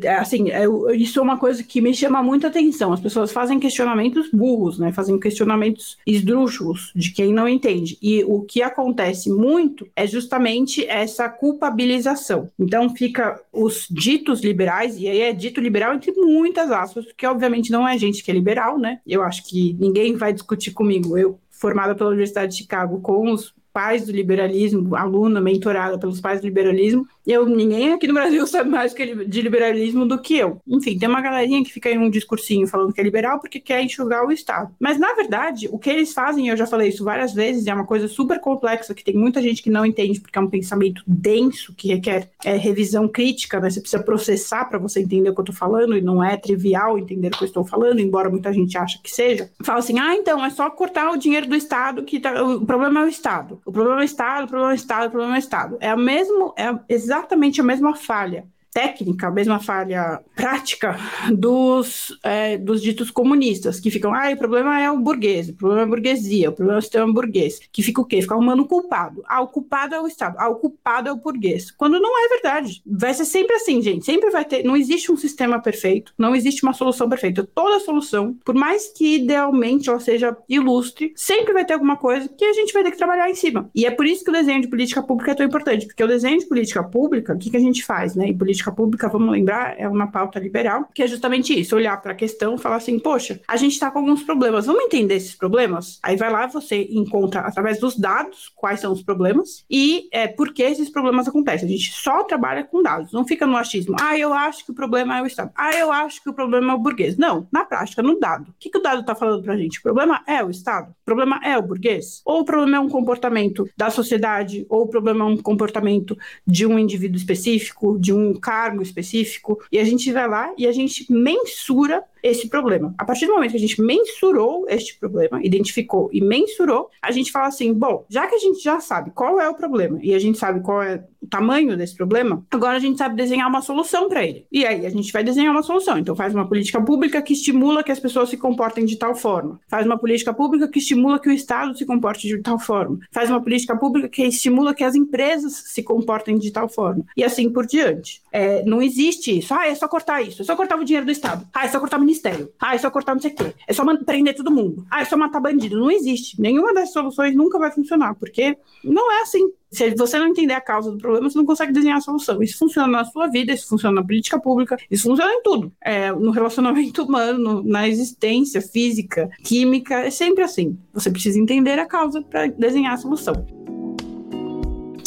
É, 0.01 0.15
assim, 0.15 0.50
é, 0.50 0.65
isso 0.95 1.19
é 1.19 1.22
uma 1.22 1.38
coisa 1.38 1.63
que 1.63 1.81
me 1.81 1.93
chama 1.93 2.22
muita 2.22 2.48
atenção. 2.48 2.93
As 2.93 3.00
pessoas 3.00 3.31
fazem 3.31 3.60
questionamentos 3.60 4.29
burros, 4.31 4.79
né? 4.79 4.91
Fazem 4.91 5.19
questionamentos 5.19 5.98
esdrúxulos 6.05 6.91
de 6.95 7.12
quem 7.12 7.33
não 7.33 7.48
entende. 7.48 7.98
E 8.01 8.24
o 8.24 8.41
que 8.41 8.62
acontece 8.62 9.29
muito 9.29 9.88
é 9.95 10.05
justamente 10.05 10.86
essa 10.88 11.29
culpabilização. 11.29 12.50
Então, 12.60 12.89
fica 12.89 13.39
os 13.51 13.88
ditos 13.89 14.41
liberais, 14.41 14.98
e 14.98 15.07
aí 15.07 15.22
é 15.22 15.33
dito 15.33 15.62
liberal 15.62 15.93
entre 15.93 16.12
muitas 16.12 16.72
aspas, 16.72 17.05
porque 17.05 17.25
obviamente 17.25 17.72
não 17.72 17.88
é 17.88 17.98
gente 17.98 18.24
que 18.24 18.31
é 18.31 18.33
liberal, 18.33 18.77
né? 18.77 19.00
Eu 19.05 19.24
acho 19.24 19.45
que 19.45 19.75
ninguém 19.79 20.15
vai 20.15 20.33
discutir 20.33 20.72
comigo. 20.72 21.17
Eu 21.17 21.39
formada 21.63 21.95
pela 21.95 22.10
Universidade 22.10 22.51
de 22.51 22.57
Chicago 22.57 23.00
com 23.00 23.31
os 23.31 23.53
pais 23.74 24.06
do 24.06 24.12
liberalismo, 24.12 24.96
aluna 24.96 25.42
mentorada 25.42 25.98
pelos 25.98 26.22
pais 26.22 26.39
do 26.39 26.46
liberalismo, 26.46 27.08
eu, 27.25 27.46
ninguém 27.46 27.94
aqui 27.94 28.08
no 28.08 28.13
Brasil 28.13 28.46
sabe 28.48 28.70
mais 28.70 28.94
de 28.94 29.42
liberalismo 29.42 30.06
do 30.06 30.20
que 30.20 30.38
eu. 30.38 30.60
Enfim, 30.68 30.98
tem 30.98 31.08
uma 31.08 31.22
galerinha 31.22 31.63
que 31.63 31.72
fica 31.72 31.89
em 31.89 31.98
um 31.98 32.10
discursinho 32.10 32.68
falando 32.68 32.94
que 32.94 33.00
é 33.00 33.03
liberal 33.03 33.39
porque 33.39 33.60
quer 33.60 33.82
enxugar 33.82 34.25
o 34.25 34.32
Estado. 34.32 34.74
Mas, 34.80 35.00
na 35.00 35.13
verdade, 35.13 35.70
o 35.72 35.80
que 35.80 35.89
eles 35.89 36.13
fazem, 36.13 36.50
eu 36.50 36.58
já 36.58 36.68
falei 36.68 36.89
isso 36.89 37.03
várias 37.03 37.34
vezes, 37.34 37.68
é 37.68 37.74
uma 37.74 37.86
coisa 37.86 38.08
super 38.08 38.39
complexa 38.39 38.94
que 38.94 39.03
tem 39.03 39.15
muita 39.15 39.42
gente 39.42 39.62
que 39.62 39.70
não 39.70 39.86
entende 39.86 40.20
porque 40.20 40.38
é 40.38 40.42
um 40.42 40.50
pensamento 40.50 41.01
denso 41.08 41.74
que 41.75 41.88
requer 41.88 42.30
é, 42.44 42.56
revisão 42.56 43.08
crítica, 43.08 43.60
né? 43.60 43.70
Você 43.70 43.80
precisa 43.80 44.03
processar 44.03 44.65
para 44.65 44.77
você 44.77 45.00
entender 45.00 45.30
o 45.30 45.34
que 45.34 45.39
eu 45.39 45.44
estou 45.44 45.56
falando 45.56 45.98
e 45.98 46.01
não 46.01 46.24
é 46.24 46.36
trivial 46.36 46.98
entender 46.98 47.27
o 47.27 47.32
que 47.32 47.44
eu 47.44 47.48
estou 47.48 47.65
falando, 47.65 48.00
embora 48.00 48.30
muita 48.30 48.51
gente 48.51 48.77
ache 48.77 49.00
que 49.01 49.10
seja. 49.10 49.50
Fala 49.63 49.80
assim, 49.80 49.98
ah, 50.00 50.15
então 50.15 50.44
é 50.44 50.50
só 50.50 50.70
cortar 50.70 51.12
o 51.12 51.18
dinheiro 51.18 51.48
do 51.48 51.56
Estado 51.56 52.03
que 52.03 52.20
tá... 52.20 52.44
o 52.44 52.65
problema 52.65 53.01
é 53.01 53.03
o 53.06 53.08
Estado. 53.08 53.62
O 53.65 53.72
problema 53.72 54.01
é 54.01 54.03
o 54.03 54.06
Estado, 54.06 54.46
o 54.46 54.48
problema 54.48 54.72
é 54.72 54.74
o 54.74 54.75
Estado, 54.75 55.08
o 55.08 55.12
problema 55.12 55.36
é 55.36 55.38
o 55.38 55.39
Estado. 55.39 55.77
É 55.80 55.94
o 55.94 55.98
mesmo, 55.98 56.53
é 56.58 56.74
exatamente 56.89 57.12
a 57.62 57.63
mesma 57.63 57.96
falha 57.96 58.48
técnica, 58.74 59.27
a 59.27 59.32
mesma 59.32 59.60
falha 59.60 60.20
prática 60.36 60.98
dos, 61.32 62.18
é, 62.24 62.58
dos 62.58 62.82
ditos 62.82 63.12
comunistas, 63.12 63.80
que 63.80 63.92
ficam, 63.92 64.13
ah, 64.13 64.32
o 64.32 64.38
problema 64.38 64.82
é 64.82 64.92
o 64.92 64.98
burguês, 64.98 65.50
o 65.50 65.53
problema 65.53 65.82
é 65.82 65.86
a 65.86 65.88
burguesia, 65.88 66.50
o 66.50 66.53
problema 66.53 66.77
é 66.77 66.80
o 66.80 66.82
sistema 66.82 67.13
burguês, 67.13 67.60
que 67.72 67.84
fica 67.84 68.01
o 68.01 68.06
quê? 68.06 68.22
Fica 68.22 68.34
arrumando 68.34 68.62
o 68.62 68.68
culpado. 68.68 69.24
Ah, 69.27 69.42
o 69.42 69.48
culpado 69.48 69.94
é 69.94 70.01
o 70.01 70.08
Estado, 70.08 70.36
ah, 70.39 70.50
o 70.50 70.56
culpado 70.56 71.08
é 71.08 71.12
o 71.12 71.18
burguês. 71.18 71.72
Quando 71.72 72.00
não 72.00 72.25
é 72.25 72.30
verdade. 72.30 72.82
Vai 72.86 73.13
ser 73.13 73.25
sempre 73.25 73.56
assim, 73.56 73.82
gente. 73.82 74.06
Sempre 74.06 74.30
vai 74.30 74.44
ter, 74.44 74.63
não 74.63 74.75
existe 74.75 75.12
um 75.12 75.18
sistema 75.18 75.62
perfeito, 75.62 76.13
não 76.18 76.36
existe 76.36 76.63
uma 76.63 76.74
solução 76.74 77.08
perfeita. 77.08 77.48
Toda 77.53 77.80
solução, 77.80 78.36
por 78.44 78.56
mais 78.56 78.88
que 78.88 79.18
idealmente 79.18 79.89
ela 79.89 80.00
seja 80.00 80.36
ilustre, 80.50 81.13
sempre 81.15 81.53
vai 81.53 81.65
ter 81.65 81.74
alguma 81.74 81.96
coisa 81.98 82.27
que 82.27 82.46
a 82.46 82.53
gente 82.53 82.74
vai 82.74 82.84
ter 82.84 82.92
que 82.92 82.98
trabalhar 82.98 83.30
em 83.30 83.36
cima. 83.36 83.70
E 83.75 83.86
é 83.86 83.92
por 83.92 84.06
isso 84.06 84.24
que 84.24 84.30
o 84.30 84.34
desenho 84.34 84.62
de 84.62 84.68
política 84.68 85.03
pública 85.03 85.32
é 85.32 85.36
tão 85.36 85.46
importante, 85.46 85.86
porque 85.86 86.03
o 86.03 86.08
desenho 86.08 86.39
de 86.39 86.46
política 86.46 86.84
pública, 86.84 87.34
o 87.34 87.38
que, 87.38 87.50
que 87.50 87.58
a 87.58 87.60
gente 87.60 87.84
faz, 87.84 88.15
né? 88.15 88.27
Em 88.27 88.38
política 88.38 88.62
política 88.72 88.72
pública, 88.72 89.10
vamos 89.10 89.32
lembrar, 89.32 89.79
é 89.79 89.88
uma 89.88 90.08
pauta 90.08 90.39
liberal, 90.39 90.88
que 90.93 91.03
é 91.03 91.08
justamente 91.08 91.58
isso, 91.60 91.75
olhar 91.75 92.00
para 92.01 92.12
a 92.12 92.15
questão 92.15 92.55
e 92.55 92.58
falar 92.58 92.77
assim, 92.77 93.00
poxa, 93.00 93.39
a 93.48 93.58
gente 93.58 93.74
está 93.74 93.89
com 93.89 94.00
alguns 94.00 94.24
problemas, 94.24 94.65
vamos 94.65 94.84
entender 94.84 95.15
esses 95.15 95.36
problemas? 95.36 96.00
Aí 96.03 96.15
vai 96.15 96.32
lá, 96.32 96.48
você 96.48 96.88
encontra 96.91 97.41
através 97.41 97.79
dos 97.79 97.98
dados 97.98 98.51
quais 98.55 98.79
são 98.79 98.91
os 98.93 99.01
problemas 99.01 99.65
e 99.70 100.08
é, 100.12 100.27
por 100.27 100.53
que 100.53 100.63
esses 100.63 100.89
problemas 100.89 101.27
acontecem. 101.27 101.67
A 101.67 101.72
gente 101.72 101.91
só 101.93 102.24
trabalha 102.24 102.63
com 102.63 102.82
dados, 102.82 103.12
não 103.12 103.25
fica 103.25 103.46
no 103.46 103.58
achismo, 103.58 103.96
ah, 104.00 104.17
eu 104.17 104.34
acho 104.34 104.65
que 104.65 104.72
o 104.72 104.75
problema 104.75 105.17
é 105.17 105.22
o 105.22 105.25
Estado, 105.25 105.51
ah, 105.55 105.75
eu 105.75 105.91
acho 105.91 106.22
que 106.22 106.29
o 106.29 106.34
problema 106.34 106.74
é 106.74 106.75
o 106.75 106.79
burguês. 106.79 107.17
Não, 107.17 107.48
na 107.51 107.65
prática, 107.65 108.01
no 108.03 108.20
dado. 108.20 108.50
O 108.50 108.53
que, 108.60 108.70
que 108.70 108.77
o 108.77 108.82
dado 108.82 109.01
está 109.01 109.15
falando 109.15 109.43
para 109.43 109.53
a 109.53 109.58
gente? 109.58 109.79
O 109.79 109.82
problema 109.82 110.22
é 110.27 110.43
o 110.43 110.50
Estado? 110.50 110.91
O 110.91 111.05
problema 111.05 111.39
é 111.43 111.58
o 111.58 111.62
burguês? 111.62 112.22
Ou 112.25 112.41
o 112.41 112.46
problema 112.46 112.77
é 112.77 112.79
um 112.79 112.89
comportamento 112.89 113.67
da 113.77 113.89
sociedade? 113.89 114.65
Ou 114.70 114.84
o 114.84 114.88
problema 114.88 115.24
é 115.24 115.27
um 115.27 115.38
comportamento 115.38 116.17
de 116.46 116.65
um 116.65 116.77
indivíduo 116.77 117.17
específico, 117.17 117.98
de 118.00 118.13
um 118.13 118.34
cargo 118.53 118.83
específico, 118.83 119.60
e 119.72 119.79
a 119.79 119.83
gente 119.83 120.12
vai 120.12 120.27
lá 120.27 120.53
e 120.57 120.67
a 120.67 120.72
gente 120.72 121.12
mensura 121.12 122.03
esse 122.24 122.48
problema. 122.48 122.96
A 122.98 123.03
partir 123.03 123.27
do 123.27 123.34
momento 123.34 123.51
que 123.51 123.58
a 123.58 123.60
gente 123.60 123.82
mensurou 123.82 124.65
este 124.70 124.98
problema, 124.98 125.44
identificou 125.44 126.10
e 126.13 126.22
mensurou, 126.22 126.89
a 127.01 127.12
gente 127.12 127.32
fala 127.32 127.48
assim: 127.48 127.74
bom, 127.74 128.06
já 128.10 128.25
que 128.25 128.36
a 128.36 128.39
gente 128.39 128.63
já 128.63 128.80
sabe 128.80 129.12
qual 129.12 129.39
é 129.39 129.50
o 129.50 129.53
problema 129.53 130.00
e 130.01 130.15
a 130.15 130.20
gente 130.20 130.38
sabe 130.38 130.62
qual 130.62 130.82
é 130.82 131.03
o 131.22 131.27
tamanho 131.27 131.75
desse 131.77 131.96
problema, 131.96 132.44
agora 132.50 132.77
a 132.77 132.80
gente 132.80 132.98
sabe 132.98 133.15
desenhar 133.15 133.48
uma 133.48 133.62
solução 133.62 134.08
para 134.08 134.25
ele. 134.25 134.46
E 134.51 134.65
aí 134.65 134.86
a 134.86 134.89
gente 134.89 135.12
vai 135.12 135.24
desenhar 135.24 135.51
uma 135.51 135.63
solução. 135.63 135.98
Então 135.98 136.15
faz 136.15 136.34
uma 136.34 136.48
política 136.48 136.82
pública 136.82 137.22
que 137.22 137.34
estimula 137.34 137.84
que 137.84 137.92
as 137.92 138.00
pessoas 138.00 138.30
se 138.30 138.38
comportem 138.38 138.86
de 138.86 138.96
tal 138.98 139.15
forma. 139.15 139.60
Faz 139.68 139.86
uma 139.86 139.98
política 139.98 140.34
pública 140.34 140.68
que 140.68 140.80
estimula 140.80 141.20
que 141.20 141.30
o 141.30 141.32
Estado 141.32 141.77
se 141.77 141.86
comporte 141.86 142.27
de 142.27 142.38
tal 142.39 142.58
forma. 142.58 143.00
Faz 143.12 143.30
uma 143.30 143.42
política 143.42 143.75
pública 143.75 144.08
que 144.08 144.24
estimula 144.24 144.74
que 144.74 144.84
as 144.84 144.96
empresas 144.96 145.53
se 145.53 145.84
comportem 145.84 146.38
de 146.38 146.51
tal 146.51 146.70
forma. 146.70 147.06
E 147.18 147.24
assim 147.24 147.50
por 147.50 147.65
diante. 147.65 148.22
É, 148.32 148.63
não 148.63 148.82
existe 148.82 149.38
isso. 149.38 149.53
Ah, 149.53 149.68
é 149.68 149.75
só 149.75 149.88
cortar 149.88 150.22
isso. 150.22 150.42
É 150.42 150.46
só 150.46 150.56
cortar 150.56 150.77
o 150.77 150.84
dinheiro 150.84 151.06
do 151.06 151.12
Estado. 151.12 151.46
Ah, 151.53 151.65
é 151.65 151.70
só 151.70 151.80
cortar 151.80 152.00
o 152.00 152.12
ministério. 152.13 152.51
Ah, 152.60 152.75
é 152.75 152.77
só 152.77 152.89
cortar 152.89 153.13
não 153.15 153.22
sei 153.22 153.32
o 153.32 153.36
quê. 153.36 153.53
É 153.67 153.74
só 153.74 153.84
prender 154.05 154.36
todo 154.36 154.51
mundo. 154.51 154.86
Ah, 154.89 155.01
é 155.01 155.05
só 155.05 155.17
matar 155.17 155.39
bandido. 155.39 155.79
Não 155.79 155.91
existe. 155.91 156.39
Nenhuma 156.39 156.74
das 156.74 156.91
soluções 156.93 157.36
nunca 157.36 157.58
vai 157.58 157.72
funcionar, 157.72 158.13
porque 158.15 158.55
não 158.84 159.12
é 159.12 159.22
assim. 159.22 159.51
Se 159.72 159.96
você 159.96 160.20
não 160.20 160.27
entender 160.27 160.53
a 160.53 160.62
causa 160.62 160.91
do 160.91 160.98
problema, 161.00 161.29
você 161.29 161.38
não 161.38 161.46
consegue 161.46 161.74
desenhar 161.74 161.98
a 161.98 162.01
solução. 162.01 162.43
Isso 162.43 162.60
funciona 162.60 162.88
na 162.88 163.05
sua 163.05 163.27
vida, 163.27 163.51
isso 163.51 163.67
funciona 163.67 163.96
na 163.96 164.05
política 164.05 164.39
pública, 164.39 164.77
isso 164.89 165.03
funciona 165.10 165.32
em 165.32 165.41
tudo. 165.41 165.72
É, 165.84 166.12
no 166.12 166.29
relacionamento 166.29 167.01
humano, 167.03 167.63
na 167.65 167.88
existência 167.88 168.62
física, 168.62 169.29
química, 169.43 169.96
é 169.96 170.12
sempre 170.12 170.43
assim. 170.43 170.77
Você 170.93 171.10
precisa 171.10 171.39
entender 171.39 171.79
a 171.79 171.88
causa 171.88 172.22
para 172.22 172.48
desenhar 172.48 172.93
a 172.93 172.98
solução. 172.98 173.34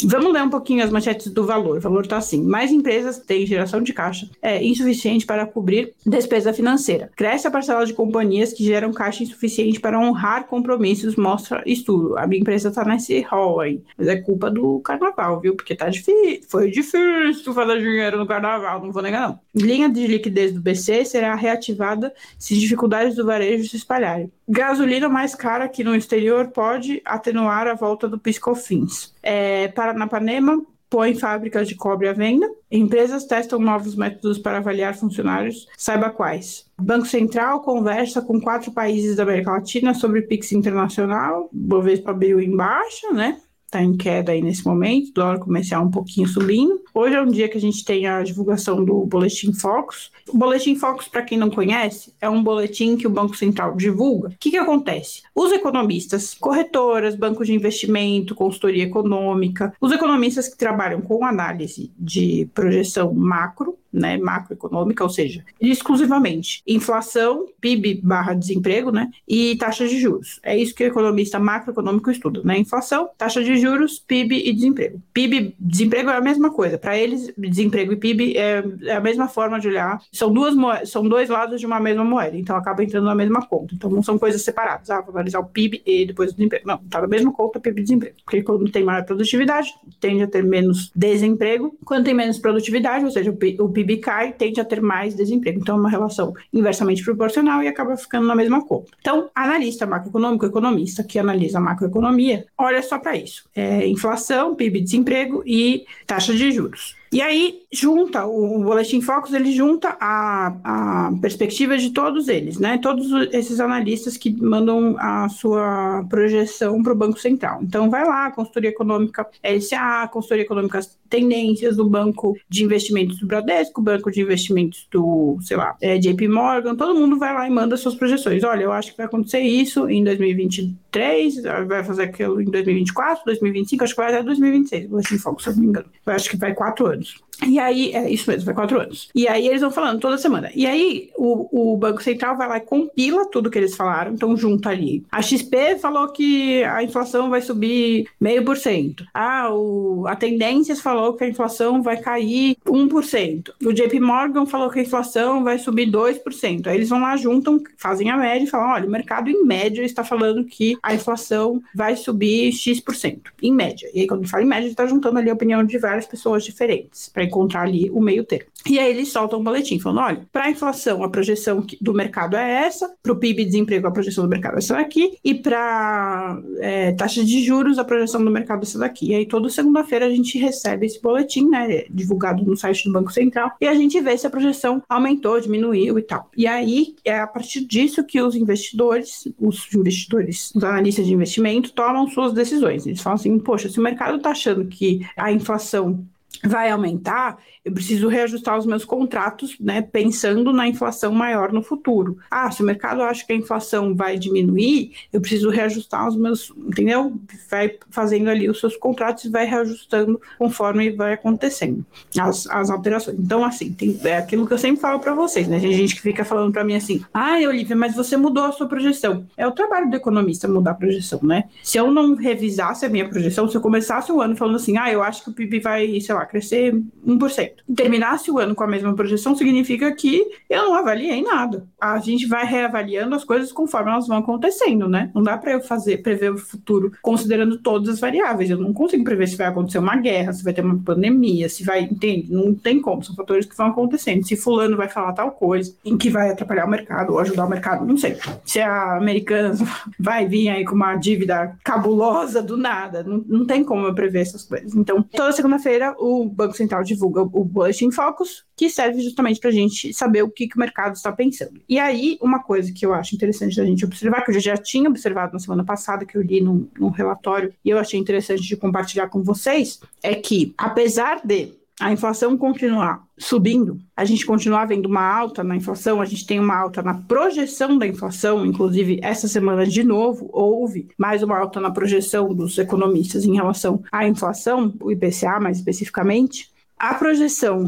Vamos 0.05 0.31
ler 0.31 0.43
um 0.43 0.49
pouquinho 0.49 0.83
as 0.83 0.91
manchetes 0.91 1.31
do 1.31 1.45
valor. 1.45 1.77
O 1.77 1.81
valor 1.81 2.03
está 2.03 2.17
assim: 2.17 2.43
mais 2.43 2.71
empresas 2.71 3.17
têm 3.17 3.45
geração 3.45 3.81
de 3.81 3.93
caixa 3.93 4.29
é 4.41 4.63
insuficiente 4.63 5.25
para 5.25 5.45
cobrir 5.45 5.93
despesa 6.05 6.53
financeira. 6.53 7.11
Cresce 7.15 7.47
a 7.47 7.51
parcela 7.51 7.85
de 7.85 7.93
companhias 7.93 8.53
que 8.53 8.63
geram 8.63 8.93
caixa 8.93 9.23
insuficiente 9.23 9.79
para 9.79 9.99
honrar 9.99 10.45
compromissos, 10.47 11.15
mostra 11.15 11.63
estudo. 11.65 12.17
A 12.17 12.27
minha 12.27 12.41
empresa 12.41 12.69
está 12.69 12.85
nesse 12.85 13.21
hall 13.21 13.59
aí. 13.59 13.81
Mas 13.97 14.07
é 14.07 14.15
culpa 14.17 14.49
do 14.51 14.79
carnaval, 14.79 15.39
viu? 15.39 15.55
Porque 15.55 15.75
tá 15.75 15.89
difícil. 15.89 16.41
Foi 16.47 16.69
difícil 16.69 17.53
fazer 17.53 17.79
dinheiro 17.79 18.17
no 18.17 18.27
carnaval, 18.27 18.81
não 18.81 18.91
vou 18.91 19.01
negar, 19.01 19.29
não. 19.29 19.39
Linha 19.55 19.89
de 19.89 20.05
liquidez 20.05 20.53
do 20.53 20.61
BC 20.61 21.05
será 21.05 21.33
reativada 21.35 22.13
se 22.37 22.57
dificuldades 22.57 23.15
do 23.15 23.25
varejo 23.25 23.67
se 23.67 23.77
espalharem. 23.77 24.31
Gasolina 24.47 25.09
mais 25.09 25.35
cara 25.35 25.65
aqui 25.65 25.83
no 25.83 25.95
exterior 25.95 26.47
pode 26.47 27.01
atenuar 27.03 27.67
a 27.67 27.73
volta 27.73 28.07
do 28.07 28.17
piscofins. 28.17 29.13
É, 29.21 29.67
Paranapanema 29.69 30.63
põe 30.89 31.15
fábricas 31.15 31.67
de 31.67 31.75
cobre 31.75 32.07
à 32.07 32.13
venda. 32.13 32.49
Empresas 32.71 33.25
testam 33.25 33.59
novos 33.59 33.95
métodos 33.95 34.37
para 34.37 34.57
avaliar 34.57 34.95
funcionários. 34.95 35.67
Saiba 35.77 36.09
quais. 36.09 36.65
Banco 36.79 37.05
Central 37.05 37.61
conversa 37.61 38.21
com 38.21 38.39
quatro 38.39 38.71
países 38.71 39.17
da 39.17 39.23
América 39.23 39.51
Latina 39.51 39.93
sobre 39.93 40.21
Pix 40.21 40.51
internacional. 40.51 41.49
Bovespa 41.51 42.11
abriu 42.11 42.39
em 42.39 42.55
baixa, 42.55 43.11
né? 43.11 43.41
Está 43.67 43.83
em 43.83 43.95
queda 43.95 44.31
aí 44.31 44.41
nesse 44.41 44.65
momento, 44.65 45.11
dólar 45.13 45.39
comercial 45.39 45.83
um 45.83 45.91
pouquinho 45.91 46.27
subindo. 46.27 46.81
Hoje 46.93 47.15
é 47.15 47.21
um 47.21 47.27
dia 47.27 47.49
que 47.49 47.57
a 47.57 47.61
gente 47.61 47.83
tem 47.83 48.07
a 48.07 48.23
divulgação 48.23 48.83
do 48.83 49.05
Boletim 49.05 49.51
Focus. 49.51 50.09
O 50.29 50.37
Boletim 50.37 50.75
Focus, 50.75 51.09
para 51.09 51.21
quem 51.21 51.37
não 51.37 51.49
conhece, 51.49 52.13
é 52.21 52.29
um 52.29 52.41
boletim 52.41 52.95
que 52.95 53.05
o 53.05 53.09
Banco 53.09 53.35
Central 53.35 53.75
divulga. 53.75 54.29
O 54.29 54.35
que, 54.39 54.51
que 54.51 54.57
acontece? 54.57 55.21
Os 55.35 55.51
economistas, 55.51 56.33
corretoras, 56.33 57.15
bancos 57.15 57.45
de 57.45 57.53
investimento, 57.53 58.33
consultoria 58.33 58.85
econômica, 58.85 59.73
os 59.81 59.91
economistas 59.91 60.47
que 60.47 60.57
trabalham 60.57 61.01
com 61.01 61.25
análise 61.25 61.91
de 61.99 62.49
projeção 62.53 63.13
macro, 63.13 63.77
né, 63.97 64.17
macroeconômica, 64.17 65.03
ou 65.03 65.09
seja, 65.09 65.43
exclusivamente 65.59 66.61
inflação, 66.67 67.45
PIB 67.59 68.01
barra 68.03 68.33
desemprego, 68.33 68.91
né, 68.91 69.09
e 69.27 69.55
taxa 69.57 69.87
de 69.87 69.99
juros. 69.99 70.39
É 70.43 70.57
isso 70.57 70.73
que 70.73 70.83
o 70.83 70.87
economista 70.87 71.39
macroeconômico 71.39 72.11
estuda, 72.11 72.41
né, 72.43 72.57
inflação, 72.57 73.09
taxa 73.17 73.43
de 73.43 73.57
juros, 73.57 73.99
PIB 73.99 74.47
e 74.47 74.53
desemprego. 74.53 75.01
PIB, 75.13 75.55
desemprego 75.59 76.09
é 76.09 76.15
a 76.15 76.21
mesma 76.21 76.51
coisa. 76.51 76.77
Para 76.77 76.97
eles, 76.97 77.31
desemprego 77.37 77.93
e 77.93 77.95
PIB 77.95 78.37
é, 78.37 78.63
é, 78.83 78.95
a 78.95 79.01
mesma 79.01 79.27
forma 79.27 79.59
de 79.59 79.67
olhar. 79.67 80.01
São 80.11 80.31
duas 80.31 80.55
são 80.89 81.07
dois 81.07 81.29
lados 81.29 81.59
de 81.59 81.65
uma 81.65 81.79
mesma 81.79 82.03
moeda, 82.03 82.37
então 82.37 82.55
acaba 82.55 82.83
entrando 82.83 83.05
na 83.05 83.15
mesma 83.15 83.45
conta. 83.45 83.73
Então 83.75 83.89
não 83.89 84.03
são 84.03 84.17
coisas 84.17 84.41
separadas. 84.41 84.89
Ah, 84.89 85.01
vou 85.01 85.13
analisar 85.13 85.39
o 85.39 85.45
PIB 85.45 85.81
e 85.85 86.05
depois 86.05 86.31
o 86.31 86.33
desemprego. 86.33 86.67
Não, 86.67 86.77
tá 86.77 87.01
na 87.01 87.07
mesma 87.07 87.31
conta 87.31 87.59
PIB 87.59 87.81
e 87.81 87.83
desemprego. 87.83 88.15
Porque 88.23 88.41
quando 88.43 88.69
tem 88.71 88.83
maior 88.83 89.03
produtividade, 89.05 89.73
tende 89.99 90.23
a 90.23 90.27
ter 90.27 90.43
menos 90.43 90.91
desemprego. 90.95 91.77
Quando 91.85 92.05
tem 92.05 92.13
menos 92.13 92.37
produtividade, 92.39 93.05
ou 93.05 93.11
seja, 93.11 93.31
o 93.31 93.69
PIB 93.69 93.86
PIB 93.87 94.01
cai, 94.01 94.33
tende 94.33 94.59
a 94.59 94.65
ter 94.65 94.81
mais 94.81 95.15
desemprego. 95.15 95.59
Então, 95.59 95.77
é 95.77 95.79
uma 95.79 95.89
relação 95.89 96.33
inversamente 96.53 97.03
proporcional 97.03 97.63
e 97.63 97.67
acaba 97.67 97.95
ficando 97.95 98.27
na 98.27 98.35
mesma 98.35 98.63
conta. 98.65 98.91
Então, 98.99 99.29
analista 99.33 99.85
macroeconômico, 99.85 100.45
economista 100.45 101.03
que 101.03 101.17
analisa 101.17 101.57
a 101.57 101.61
macroeconomia, 101.61 102.45
olha 102.57 102.83
só 102.83 102.99
para 102.99 103.15
isso: 103.15 103.45
é 103.55 103.87
inflação, 103.87 104.55
PIB, 104.55 104.81
desemprego 104.81 105.41
e 105.45 105.85
taxa 106.05 106.33
de 106.33 106.51
juros. 106.51 106.95
E 107.11 107.21
aí 107.21 107.61
junta, 107.71 108.25
o, 108.25 108.63
Boletim 108.63 109.01
Focus, 109.01 109.33
ele 109.33 109.51
junta 109.51 109.95
a, 109.99 111.07
a 111.07 111.11
perspectiva 111.21 111.77
de 111.77 111.91
todos 111.91 112.27
eles, 112.27 112.59
né? 112.59 112.77
Todos 112.77 113.11
esses 113.31 113.59
analistas 113.59 114.17
que 114.17 114.31
mandam 114.41 114.95
a 114.99 115.29
sua 115.29 116.05
projeção 116.09 116.81
para 116.81 116.93
o 116.93 116.95
Banco 116.95 117.19
Central. 117.19 117.59
Então 117.61 117.89
vai 117.89 118.05
lá, 118.05 118.31
consultoria 118.31 118.69
econômica 118.69 119.27
LCA, 119.43 120.07
consultoria 120.11 120.43
econômica 120.43 120.79
tendências 121.09 121.77
do 121.77 121.89
Banco 121.89 122.37
de 122.49 122.63
Investimentos 122.63 123.19
do 123.19 123.27
Bradesco, 123.27 123.81
Banco 123.81 124.11
de 124.11 124.21
Investimentos 124.21 124.87
do, 124.91 125.37
sei 125.41 125.55
lá, 125.55 125.75
é, 125.81 125.97
JP 125.97 126.27
Morgan, 126.27 126.75
todo 126.75 126.99
mundo 126.99 127.17
vai 127.17 127.33
lá 127.33 127.47
e 127.47 127.49
manda 127.49 127.77
suas 127.77 127.95
projeções. 127.95 128.43
Olha, 128.43 128.63
eu 128.63 128.71
acho 128.73 128.91
que 128.91 128.97
vai 128.97 129.05
acontecer 129.05 129.39
isso 129.39 129.89
em 129.89 130.03
2023, 130.03 131.43
vai 131.65 131.83
fazer 131.83 132.03
aquilo 132.03 132.41
em 132.41 132.45
2024, 132.45 133.23
2025, 133.25 133.83
acho 133.83 133.95
que 133.95 134.01
vai 134.01 134.13
até 134.13 134.23
2026, 134.23 134.87
Boletim 134.87 135.17
Focus, 135.17 135.43
se 135.43 135.49
eu 135.49 135.55
não 135.55 135.61
me 135.61 135.67
engano. 135.67 135.87
Eu 136.05 136.13
acho 136.13 136.29
que 136.29 136.37
vai 136.37 136.53
quatro 136.53 136.87
anos 136.87 136.96
anos. 136.97 137.27
E 137.45 137.59
aí, 137.59 137.91
é 137.91 138.09
isso 138.09 138.29
mesmo, 138.29 138.45
vai 138.45 138.55
quatro 138.55 138.79
anos. 138.79 139.09
E 139.13 139.27
aí 139.27 139.47
eles 139.47 139.61
vão 139.61 139.69
falando 139.69 139.99
toda 139.99 140.17
semana. 140.17 140.49
E 140.55 140.65
aí 140.65 141.11
o, 141.15 141.73
o 141.73 141.77
Banco 141.77 142.01
Central 142.01 142.35
vai 142.35 142.47
lá 142.47 142.57
e 142.57 142.61
compila 142.61 143.29
tudo 143.29 143.51
que 143.51 143.57
eles 143.57 143.75
falaram, 143.75 144.13
então 144.13 144.35
junta 144.35 144.69
ali. 144.69 145.03
A 145.11 145.21
XP 145.21 145.77
falou 145.79 146.07
que 146.09 146.63
a 146.63 146.83
inflação 146.83 147.29
vai 147.29 147.41
subir 147.41 148.07
meio 148.19 148.43
por 148.43 148.57
cento. 148.57 149.05
O, 149.51 150.05
a 150.07 150.15
Tendências 150.15 150.81
falou 150.81 151.13
que 151.13 151.23
a 151.23 151.29
inflação 151.29 151.81
vai 151.81 151.97
cair 151.97 152.57
1%. 152.65 153.51
O 153.63 153.73
JP 153.73 153.99
Morgan 153.99 154.45
falou 154.45 154.69
que 154.69 154.79
a 154.79 154.83
inflação 154.83 155.43
vai 155.43 155.59
subir 155.59 155.91
2%. 155.91 156.67
Aí 156.67 156.75
eles 156.75 156.89
vão 156.89 157.01
lá, 157.01 157.15
juntam, 157.15 157.61
fazem 157.77 158.09
a 158.09 158.17
média 158.17 158.45
e 158.45 158.49
falam: 158.49 158.69
olha, 158.69 158.87
o 158.87 158.91
mercado 158.91 159.29
em 159.29 159.45
média 159.45 159.83
está 159.83 160.03
falando 160.03 160.43
que 160.43 160.75
a 160.81 160.95
inflação 160.95 161.61
vai 161.75 161.95
subir 161.95 162.51
X%, 162.51 163.19
em 163.41 163.53
média. 163.53 163.89
E 163.93 164.01
aí, 164.01 164.07
quando 164.07 164.27
fala 164.27 164.43
em 164.43 164.47
média, 164.47 164.67
está 164.67 164.85
juntando 164.85 165.19
ali 165.19 165.29
a 165.29 165.33
opinião 165.33 165.63
de 165.63 165.77
várias 165.77 166.05
pessoas 166.05 166.43
diferentes. 166.43 166.86
Para 167.13 167.23
encontrar 167.23 167.61
ali 167.61 167.89
o 167.89 168.01
meio 168.01 168.23
termo. 168.23 168.47
E 168.69 168.79
aí 168.79 168.89
eles 168.89 169.11
soltam 169.11 169.39
um 169.39 169.43
boletim 169.43 169.79
falando: 169.79 170.01
olha, 170.01 170.27
para 170.31 170.45
a 170.45 170.49
inflação 170.49 171.03
a 171.03 171.09
projeção 171.09 171.65
do 171.79 171.93
mercado 171.93 172.35
é 172.35 172.65
essa, 172.65 172.93
para 173.01 173.11
o 173.11 173.15
PIB 173.15 173.45
desemprego 173.45 173.87
a 173.87 173.91
projeção 173.91 174.23
do 174.23 174.29
mercado 174.29 174.55
é 174.55 174.57
essa 174.57 174.73
daqui, 174.73 175.17
e 175.23 175.33
para 175.33 176.39
é, 176.59 176.91
taxa 176.93 177.23
de 177.23 177.43
juros 177.43 177.79
a 177.79 177.85
projeção 177.85 178.23
do 178.23 178.31
mercado 178.31 178.59
é 178.59 178.63
essa 178.63 178.79
daqui. 178.79 179.11
E 179.11 179.15
aí 179.15 179.25
toda 179.25 179.49
segunda-feira 179.49 180.05
a 180.05 180.09
gente 180.09 180.37
recebe 180.37 180.85
esse 180.85 181.01
boletim, 181.01 181.47
né, 181.47 181.85
divulgado 181.89 182.43
no 182.43 182.55
site 182.55 182.85
do 182.85 182.93
Banco 182.93 183.11
Central, 183.11 183.51
e 183.61 183.67
a 183.67 183.73
gente 183.73 183.99
vê 184.01 184.17
se 184.17 184.27
a 184.27 184.29
projeção 184.29 184.81
aumentou, 184.89 185.39
diminuiu 185.39 185.97
e 185.97 186.01
tal. 186.01 186.29
E 186.35 186.45
aí 186.45 186.95
é 187.05 187.19
a 187.19 187.27
partir 187.27 187.61
disso 187.65 188.03
que 188.03 188.21
os 188.21 188.35
investidores, 188.35 189.27
os 189.39 189.73
investidores, 189.73 190.51
os 190.53 190.63
analistas 190.63 191.05
de 191.05 191.13
investimento 191.13 191.71
tomam 191.71 192.07
suas 192.07 192.33
decisões. 192.33 192.85
Eles 192.85 193.01
falam 193.01 193.15
assim: 193.15 193.37
poxa, 193.39 193.69
se 193.69 193.79
o 193.79 193.83
mercado 193.83 194.17
está 194.17 194.31
achando 194.31 194.65
que 194.65 195.05
a 195.15 195.31
inflação 195.31 196.05
vai 196.43 196.69
aumentar, 196.69 197.37
eu 197.63 197.71
preciso 197.71 198.07
reajustar 198.07 198.57
os 198.57 198.65
meus 198.65 198.85
contratos, 198.85 199.57
né, 199.59 199.81
pensando 199.81 200.53
na 200.53 200.67
inflação 200.67 201.11
maior 201.11 201.51
no 201.51 201.61
futuro. 201.61 202.17
Ah, 202.29 202.49
se 202.51 202.61
o 202.61 202.65
mercado 202.65 203.01
acha 203.01 203.25
que 203.25 203.33
a 203.33 203.35
inflação 203.35 203.95
vai 203.95 204.17
diminuir, 204.17 204.93
eu 205.11 205.19
preciso 205.19 205.49
reajustar 205.49 206.07
os 206.07 206.15
meus, 206.15 206.53
entendeu? 206.57 207.19
Vai 207.49 207.75
fazendo 207.89 208.29
ali 208.29 208.49
os 208.49 208.59
seus 208.59 208.77
contratos 208.77 209.25
e 209.25 209.29
vai 209.29 209.45
reajustando 209.45 210.21
conforme 210.37 210.91
vai 210.91 211.13
acontecendo 211.13 211.85
as, 212.19 212.47
as 212.47 212.69
alterações. 212.69 213.17
Então, 213.19 213.43
assim, 213.43 213.71
tem, 213.73 213.99
é 214.03 214.17
aquilo 214.17 214.47
que 214.47 214.53
eu 214.53 214.57
sempre 214.57 214.79
falo 214.79 214.99
para 214.99 215.13
vocês, 215.13 215.47
né? 215.47 215.59
Tem 215.59 215.73
gente 215.73 215.95
que 215.95 216.01
fica 216.01 216.23
falando 216.23 216.51
para 216.53 216.63
mim 216.63 216.75
assim: 216.75 217.03
ah, 217.13 217.37
Olivia, 217.47 217.75
mas 217.75 217.95
você 217.95 218.15
mudou 218.15 218.45
a 218.45 218.51
sua 218.51 218.67
projeção. 218.67 219.25
É 219.35 219.45
o 219.47 219.51
trabalho 219.51 219.89
do 219.89 219.95
economista 219.95 220.47
mudar 220.47 220.71
a 220.71 220.75
projeção, 220.75 221.19
né? 221.23 221.45
Se 221.63 221.77
eu 221.77 221.91
não 221.91 222.15
revisasse 222.15 222.85
a 222.85 222.89
minha 222.89 223.07
projeção, 223.09 223.49
se 223.49 223.55
eu 223.55 223.61
começasse 223.61 224.11
o 224.11 224.21
ano 224.21 224.35
falando 224.35 224.55
assim, 224.55 224.77
ah, 224.77 224.91
eu 224.91 225.03
acho 225.03 225.23
que 225.23 225.29
o 225.29 225.33
PIB 225.33 225.59
vai, 225.59 225.99
sei 225.99 226.15
lá, 226.17 226.25
crescer 226.25 226.73
1%. 227.05 227.51
Terminasse 227.75 228.29
o 228.29 228.39
ano 228.39 228.55
com 228.55 228.63
a 228.63 228.67
mesma 228.67 228.93
projeção 228.93 229.35
significa 229.35 229.93
que 229.93 230.25
eu 230.49 230.63
não 230.63 230.73
avaliei 230.73 231.21
nada. 231.21 231.67
A 231.79 231.99
gente 231.99 232.27
vai 232.27 232.45
reavaliando 232.45 233.15
as 233.15 233.23
coisas 233.23 233.51
conforme 233.51 233.91
elas 233.91 234.07
vão 234.07 234.17
acontecendo, 234.17 234.87
né? 234.87 235.11
Não 235.13 235.23
dá 235.23 235.37
para 235.37 235.53
eu 235.53 235.61
fazer 235.61 235.97
prever 235.97 236.31
o 236.31 236.37
futuro 236.37 236.91
considerando 237.01 237.57
todas 237.59 237.89
as 237.89 237.99
variáveis. 237.99 238.49
Eu 238.49 238.57
não 238.57 238.73
consigo 238.73 239.03
prever 239.03 239.27
se 239.27 239.37
vai 239.37 239.47
acontecer 239.47 239.79
uma 239.79 239.95
guerra, 239.95 240.33
se 240.33 240.43
vai 240.43 240.53
ter 240.53 240.61
uma 240.61 240.77
pandemia, 240.77 241.49
se 241.49 241.63
vai, 241.63 241.81
entende? 241.81 242.31
Não 242.31 242.53
tem 242.53 242.81
como, 242.81 243.03
são 243.03 243.15
fatores 243.15 243.45
que 243.45 243.55
vão 243.55 243.67
acontecendo. 243.67 244.25
Se 244.25 244.35
fulano 244.35 244.77
vai 244.77 244.89
falar 244.89 245.13
tal 245.13 245.31
coisa, 245.31 245.75
em 245.83 245.97
que 245.97 246.09
vai 246.09 246.29
atrapalhar 246.29 246.65
o 246.65 246.69
mercado 246.69 247.13
ou 247.13 247.19
ajudar 247.19 247.45
o 247.45 247.49
mercado, 247.49 247.85
não 247.85 247.97
sei. 247.97 248.17
Se 248.45 248.59
a 248.59 248.97
americana 248.97 249.53
vai 249.99 250.27
vir 250.27 250.49
aí 250.49 250.65
com 250.65 250.75
uma 250.75 250.95
dívida 250.95 251.55
cabulosa 251.63 252.41
do 252.41 252.57
nada, 252.57 253.03
não, 253.03 253.23
não 253.27 253.45
tem 253.45 253.63
como 253.63 253.85
eu 253.85 253.93
prever 253.93 254.21
essas 254.21 254.43
coisas. 254.43 254.75
Então, 254.75 255.01
toda 255.01 255.31
segunda-feira 255.31 255.95
Banco 256.25 256.55
Central 256.55 256.83
divulga 256.83 257.21
o 257.21 257.43
Bulletin 257.43 257.91
Focus, 257.91 258.45
que 258.55 258.69
serve 258.69 259.01
justamente 259.01 259.39
para 259.39 259.49
a 259.49 259.53
gente 259.53 259.93
saber 259.93 260.23
o 260.23 260.29
que, 260.29 260.47
que 260.47 260.55
o 260.55 260.59
mercado 260.59 260.95
está 260.95 261.11
pensando. 261.11 261.61
E 261.67 261.79
aí, 261.79 262.17
uma 262.21 262.41
coisa 262.41 262.71
que 262.73 262.85
eu 262.85 262.93
acho 262.93 263.15
interessante 263.15 263.57
da 263.57 263.65
gente 263.65 263.85
observar, 263.85 264.23
que 264.23 264.31
eu 264.31 264.39
já 264.39 264.57
tinha 264.57 264.89
observado 264.89 265.33
na 265.33 265.39
semana 265.39 265.63
passada, 265.63 266.05
que 266.05 266.17
eu 266.17 266.21
li 266.21 266.41
num, 266.41 266.67
num 266.79 266.89
relatório, 266.89 267.53
e 267.63 267.69
eu 267.69 267.77
achei 267.77 267.99
interessante 267.99 268.41
de 268.41 268.55
compartilhar 268.55 269.07
com 269.09 269.23
vocês, 269.23 269.79
é 270.01 270.15
que, 270.15 270.53
apesar 270.57 271.21
de 271.23 271.53
a 271.79 271.91
inflação 271.91 272.35
continuar 272.35 273.03
subindo, 273.17 273.79
a 273.95 274.03
gente 274.03 274.25
continuar 274.25 274.65
vendo 274.65 274.87
uma 274.87 275.01
alta 275.01 275.43
na 275.43 275.55
inflação, 275.55 276.01
a 276.01 276.05
gente 276.05 276.25
tem 276.25 276.39
uma 276.39 276.55
alta 276.55 276.81
na 276.81 276.95
projeção 276.95 277.77
da 277.77 277.85
inflação, 277.85 278.45
inclusive 278.45 278.99
essa 279.03 279.27
semana 279.27 279.65
de 279.65 279.83
novo 279.83 280.29
houve 280.33 280.89
mais 280.97 281.21
uma 281.21 281.37
alta 281.37 281.59
na 281.59 281.69
projeção 281.69 282.33
dos 282.33 282.57
economistas 282.57 283.25
em 283.25 283.35
relação 283.35 283.83
à 283.91 284.07
inflação, 284.07 284.73
o 284.81 284.91
IPCA 284.91 285.39
mais 285.39 285.57
especificamente. 285.57 286.51
A 286.79 286.93
projeção 286.93 287.65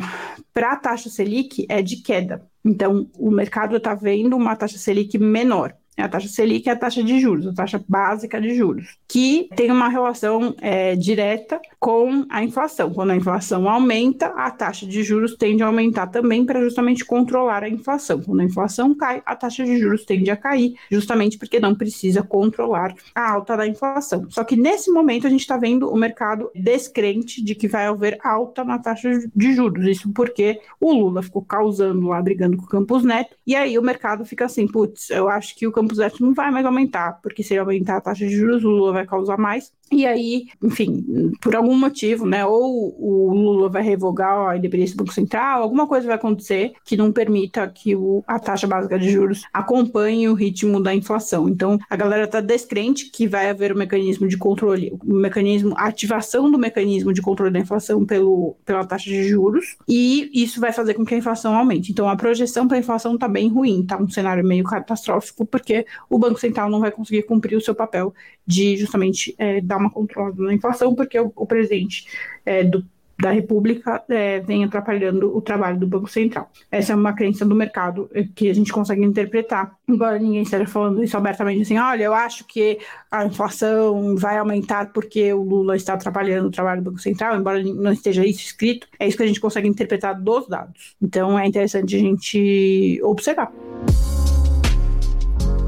para 0.53 0.73
a 0.73 0.75
taxa 0.75 1.09
Selic 1.09 1.65
é 1.67 1.81
de 1.81 1.97
queda. 1.97 2.47
Então, 2.63 3.09
o 3.17 3.31
mercado 3.31 3.75
está 3.75 3.95
vendo 3.95 4.35
uma 4.35 4.55
taxa 4.55 4.77
Selic 4.77 5.17
menor. 5.17 5.73
A 6.01 6.09
taxa 6.09 6.27
Selic 6.27 6.67
é 6.67 6.71
a 6.71 6.75
taxa 6.75 7.03
de 7.03 7.19
juros, 7.19 7.47
a 7.47 7.53
taxa 7.53 7.83
básica 7.87 8.39
de 8.39 8.55
juros, 8.55 8.97
que 9.07 9.49
tem 9.55 9.71
uma 9.71 9.89
relação 9.89 10.55
é, 10.61 10.95
direta 10.95 11.59
com 11.79 12.25
a 12.29 12.43
inflação. 12.43 12.93
Quando 12.93 13.11
a 13.11 13.15
inflação 13.15 13.69
aumenta, 13.69 14.27
a 14.27 14.51
taxa 14.51 14.85
de 14.85 15.03
juros 15.03 15.35
tende 15.35 15.63
a 15.63 15.67
aumentar 15.67 16.07
também 16.07 16.45
para 16.45 16.61
justamente 16.61 17.05
controlar 17.05 17.63
a 17.63 17.69
inflação. 17.69 18.21
Quando 18.21 18.41
a 18.41 18.43
inflação 18.43 18.95
cai, 18.95 19.21
a 19.25 19.35
taxa 19.35 19.63
de 19.63 19.77
juros 19.77 20.05
tende 20.05 20.29
a 20.29 20.35
cair, 20.35 20.75
justamente 20.91 21.37
porque 21.37 21.59
não 21.59 21.75
precisa 21.75 22.21
controlar 22.21 22.93
a 23.15 23.31
alta 23.31 23.57
da 23.57 23.67
inflação. 23.67 24.25
Só 24.29 24.43
que 24.43 24.55
nesse 24.55 24.91
momento 24.91 25.27
a 25.27 25.29
gente 25.29 25.41
está 25.41 25.57
vendo 25.57 25.89
o 25.89 25.97
mercado 25.97 26.49
descrente 26.53 27.43
de 27.43 27.55
que 27.55 27.67
vai 27.67 27.85
haver 27.85 28.17
alta 28.23 28.63
na 28.63 28.79
taxa 28.79 29.09
de 29.35 29.53
juros. 29.53 29.85
Isso 29.85 30.11
porque 30.13 30.59
o 30.79 30.93
Lula 30.93 31.21
ficou 31.23 31.43
causando 31.43 32.07
lá, 32.07 32.21
brigando 32.21 32.57
com 32.57 32.63
o 32.63 32.67
Campos 32.67 33.03
Neto, 33.03 33.35
e 33.45 33.55
aí 33.55 33.77
o 33.77 33.81
mercado 33.81 34.25
fica 34.25 34.45
assim, 34.45 34.67
putz, 34.67 35.09
eu 35.09 35.29
acho 35.29 35.55
que 35.55 35.67
o 35.67 35.71
Campos 35.71 35.88
Neto 35.97 36.23
não 36.23 36.33
vai 36.33 36.51
mais 36.51 36.65
aumentar, 36.65 37.19
porque 37.21 37.43
se 37.43 37.53
ele 37.53 37.61
aumentar 37.61 37.97
a 37.97 38.01
taxa 38.01 38.25
de 38.25 38.35
juros, 38.35 38.63
o 38.63 38.69
Lula 38.69 38.93
vai 38.93 39.05
causar 39.05 39.37
mais. 39.37 39.71
E 39.91 40.05
aí, 40.05 40.47
enfim, 40.63 41.31
por 41.41 41.55
algum 41.55 41.75
motivo, 41.75 42.25
né? 42.25 42.45
Ou 42.45 42.95
o 42.99 43.33
Lula 43.33 43.69
vai 43.69 43.81
revogar 43.81 44.49
a 44.49 44.57
independência 44.57 44.95
do 44.95 45.03
Banco 45.03 45.13
Central, 45.13 45.63
alguma 45.63 45.87
coisa 45.87 46.05
vai 46.05 46.15
acontecer 46.15 46.73
que 46.85 46.95
não 46.95 47.11
permita 47.11 47.67
que 47.67 47.95
o, 47.95 48.23
a 48.27 48.37
taxa 48.37 48.67
básica 48.67 48.99
de 48.99 49.09
juros 49.09 49.43
acompanhe 49.51 50.29
o 50.29 50.35
ritmo 50.35 50.81
da 50.81 50.93
inflação. 50.93 51.49
Então, 51.49 51.79
a 51.89 51.95
galera 51.95 52.25
está 52.25 52.39
descrente 52.39 53.09
que 53.09 53.27
vai 53.27 53.49
haver 53.49 53.73
um 53.73 53.77
mecanismo 53.77 54.27
de 54.27 54.37
controle, 54.37 54.95
um 55.03 55.15
mecanismo, 55.15 55.73
ativação 55.75 56.51
do 56.51 56.59
mecanismo 56.59 57.11
de 57.11 57.21
controle 57.21 57.51
da 57.51 57.59
inflação 57.59 58.05
pelo, 58.05 58.55
pela 58.65 58.85
taxa 58.85 59.09
de 59.09 59.23
juros, 59.23 59.75
e 59.87 60.29
isso 60.33 60.61
vai 60.61 60.71
fazer 60.71 60.93
com 60.93 61.03
que 61.03 61.15
a 61.15 61.17
inflação 61.17 61.55
aumente. 61.55 61.91
Então, 61.91 62.07
a 62.07 62.15
projeção 62.15 62.67
para 62.67 62.77
a 62.77 62.79
inflação 62.79 63.15
está 63.15 63.27
bem 63.27 63.49
ruim, 63.49 63.85
tá 63.85 63.97
um 63.97 64.09
cenário 64.09 64.45
meio 64.45 64.63
catastrófico, 64.63 65.45
porque 65.45 65.68
o 66.09 66.17
Banco 66.17 66.39
Central 66.39 66.69
não 66.69 66.79
vai 66.79 66.91
conseguir 66.91 67.23
cumprir 67.23 67.55
o 67.55 67.61
seu 67.61 67.75
papel 67.75 68.13
de 68.45 68.77
justamente 68.77 69.35
é, 69.37 69.61
dar 69.61 69.77
uma 69.77 69.89
controlada 69.89 70.41
na 70.41 70.53
inflação, 70.53 70.95
porque 70.95 71.19
o, 71.19 71.31
o 71.35 71.45
presidente 71.45 72.05
é, 72.45 72.63
do, 72.63 72.85
da 73.19 73.31
República 73.31 74.01
é, 74.07 74.39
vem 74.39 74.63
atrapalhando 74.63 75.35
o 75.35 75.41
trabalho 75.41 75.77
do 75.77 75.85
Banco 75.85 76.07
Central. 76.07 76.49
Essa 76.71 76.93
é 76.93 76.95
uma 76.95 77.11
crença 77.11 77.45
do 77.45 77.53
mercado 77.53 78.09
é, 78.13 78.23
que 78.23 78.49
a 78.49 78.55
gente 78.55 78.71
consegue 78.71 79.03
interpretar, 79.03 79.75
embora 79.87 80.17
ninguém 80.17 80.41
esteja 80.41 80.65
falando 80.65 81.03
isso 81.03 81.17
abertamente 81.17 81.61
assim, 81.63 81.77
olha, 81.77 82.03
eu 82.03 82.13
acho 82.13 82.45
que 82.45 82.79
a 83.11 83.25
inflação 83.25 84.15
vai 84.15 84.37
aumentar 84.37 84.93
porque 84.93 85.33
o 85.33 85.43
Lula 85.43 85.75
está 85.75 85.95
atrapalhando 85.95 86.47
o 86.47 86.51
trabalho 86.51 86.81
do 86.81 86.91
Banco 86.91 87.01
Central, 87.01 87.35
embora 87.35 87.61
não 87.61 87.91
esteja 87.91 88.25
isso 88.25 88.39
escrito, 88.39 88.87
é 88.97 89.05
isso 89.05 89.17
que 89.17 89.23
a 89.23 89.27
gente 89.27 89.41
consegue 89.41 89.67
interpretar 89.67 90.19
dos 90.19 90.47
dados. 90.47 90.95
Então 91.01 91.37
é 91.37 91.45
interessante 91.45 91.97
a 91.97 91.99
gente 91.99 93.01
observar 93.03 93.51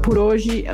por 0.02 0.18
hoje 0.18 0.64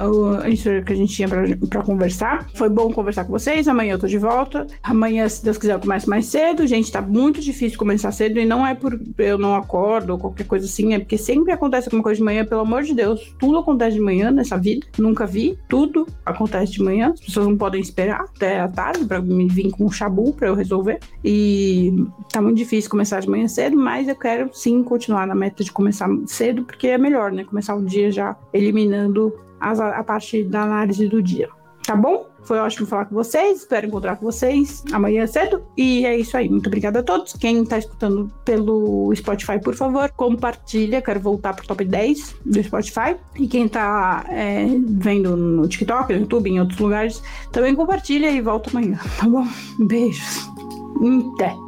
isso 0.51 0.69
é 0.69 0.79
o 0.79 0.85
que 0.85 0.93
a 0.93 0.97
gente 0.97 1.15
tinha 1.15 1.29
para 1.29 1.83
conversar. 1.83 2.49
Foi 2.55 2.69
bom 2.69 2.93
conversar 2.93 3.25
com 3.25 3.33
vocês. 3.33 3.69
Amanhã 3.69 3.93
eu 3.93 3.99
tô 3.99 4.07
de 4.07 4.19
volta. 4.19 4.67
Amanhã, 4.83 5.29
se 5.29 5.45
Deus 5.45 5.59
quiser, 5.59 5.75
eu 5.75 5.81
começo 5.81 6.09
mais 6.09 6.27
cedo. 6.27 6.67
Gente, 6.67 6.91
tá 6.91 7.03
muito 7.03 7.41
difícil 7.41 7.79
começar 7.79 8.11
cedo 8.11 8.41
e 8.41 8.47
não 8.47 8.67
é 8.67 8.75
por 8.75 8.99
eu 9.19 9.39
não 9.39 9.55
acordo 9.55 10.11
ou 10.11 10.19
qualquer 10.19 10.47
coisa 10.47 10.65
assim, 10.65 10.95
é 10.95 10.99
porque 10.99 11.19
sempre 11.19 11.53
acontece 11.53 11.89
alguma 11.89 12.03
coisa 12.03 12.19
de 12.19 12.25
manhã, 12.25 12.45
pelo 12.45 12.63
amor 12.63 12.83
de 12.83 12.95
Deus. 12.95 13.35
Tudo 13.39 13.59
acontece 13.59 13.97
de 13.97 14.01
manhã 14.01 14.31
nessa 14.31 14.57
vida. 14.57 14.87
Nunca 14.99 15.27
vi. 15.27 15.59
Tudo 15.69 16.07
acontece 16.25 16.73
de 16.73 16.83
manhã. 16.83 17.11
As 17.13 17.21
pessoas 17.21 17.47
não 17.47 17.57
podem 17.57 17.81
esperar 17.81 18.23
até 18.23 18.61
a 18.61 18.69
tarde 18.69 19.05
para 19.05 19.21
me 19.21 19.47
vir 19.47 19.71
com 19.71 19.85
um 19.85 19.91
chabu 19.91 20.33
para 20.33 20.49
eu 20.49 20.55
resolver. 20.55 20.99
E 21.23 21.93
tá 22.33 22.41
muito 22.41 22.57
difícil 22.57 22.91
começar 22.91 23.21
de 23.21 23.29
manhã 23.29 23.47
cedo, 23.47 23.77
mas 23.77 24.09
eu 24.09 24.17
quero 24.17 24.51
sim 24.53 24.83
continuar 24.83 25.27
na 25.27 25.35
meta 25.35 25.63
de 25.63 25.71
começar 25.71 26.09
cedo, 26.27 26.65
porque 26.65 26.89
é 26.89 26.99
melhor, 26.99 27.31
né? 27.31 27.45
Começar 27.45 27.75
o 27.75 27.85
dia 27.85 28.11
já 28.11 28.37
eliminando 28.53 29.18
a, 29.61 29.71
a 29.71 30.05
parte 30.05 30.45
da 30.45 30.63
análise 30.63 31.09
do 31.09 31.23
dia. 31.23 31.49
Tá 31.89 31.97
bom? 31.97 32.27
Foi 32.43 32.59
ótimo 32.59 32.87
falar 32.87 33.07
com 33.07 33.15
vocês. 33.15 33.61
Espero 33.61 33.87
encontrar 33.87 34.17
com 34.17 34.27
vocês 34.27 34.85
amanhã 34.93 35.27
cedo. 35.27 35.63
E 35.75 36.05
é 36.05 36.19
isso 36.19 36.37
aí. 36.37 36.47
Muito 36.47 36.67
obrigada 36.67 36.99
a 36.99 37.03
todos. 37.03 37.33
Quem 37.33 37.63
está 37.63 37.79
escutando 37.79 38.31
pelo 38.45 39.11
Spotify, 39.15 39.59
por 39.59 39.75
favor, 39.75 40.11
compartilha. 40.11 41.01
Quero 41.01 41.19
voltar 41.19 41.55
pro 41.55 41.67
top 41.67 41.83
10 41.85 42.37
do 42.45 42.63
Spotify. 42.63 43.17
E 43.37 43.49
quem 43.49 43.65
está 43.65 44.25
é, 44.29 44.67
vendo 44.87 45.35
no 45.35 45.67
TikTok, 45.67 46.13
no 46.13 46.21
YouTube, 46.21 46.51
em 46.51 46.61
outros 46.61 46.79
lugares, 46.79 47.23
também 47.53 47.75
compartilha 47.75 48.31
e 48.31 48.41
volta 48.43 48.69
amanhã. 48.69 48.99
Tá 49.19 49.27
bom? 49.27 49.47
Beijos. 49.79 50.47
Até. 51.35 51.68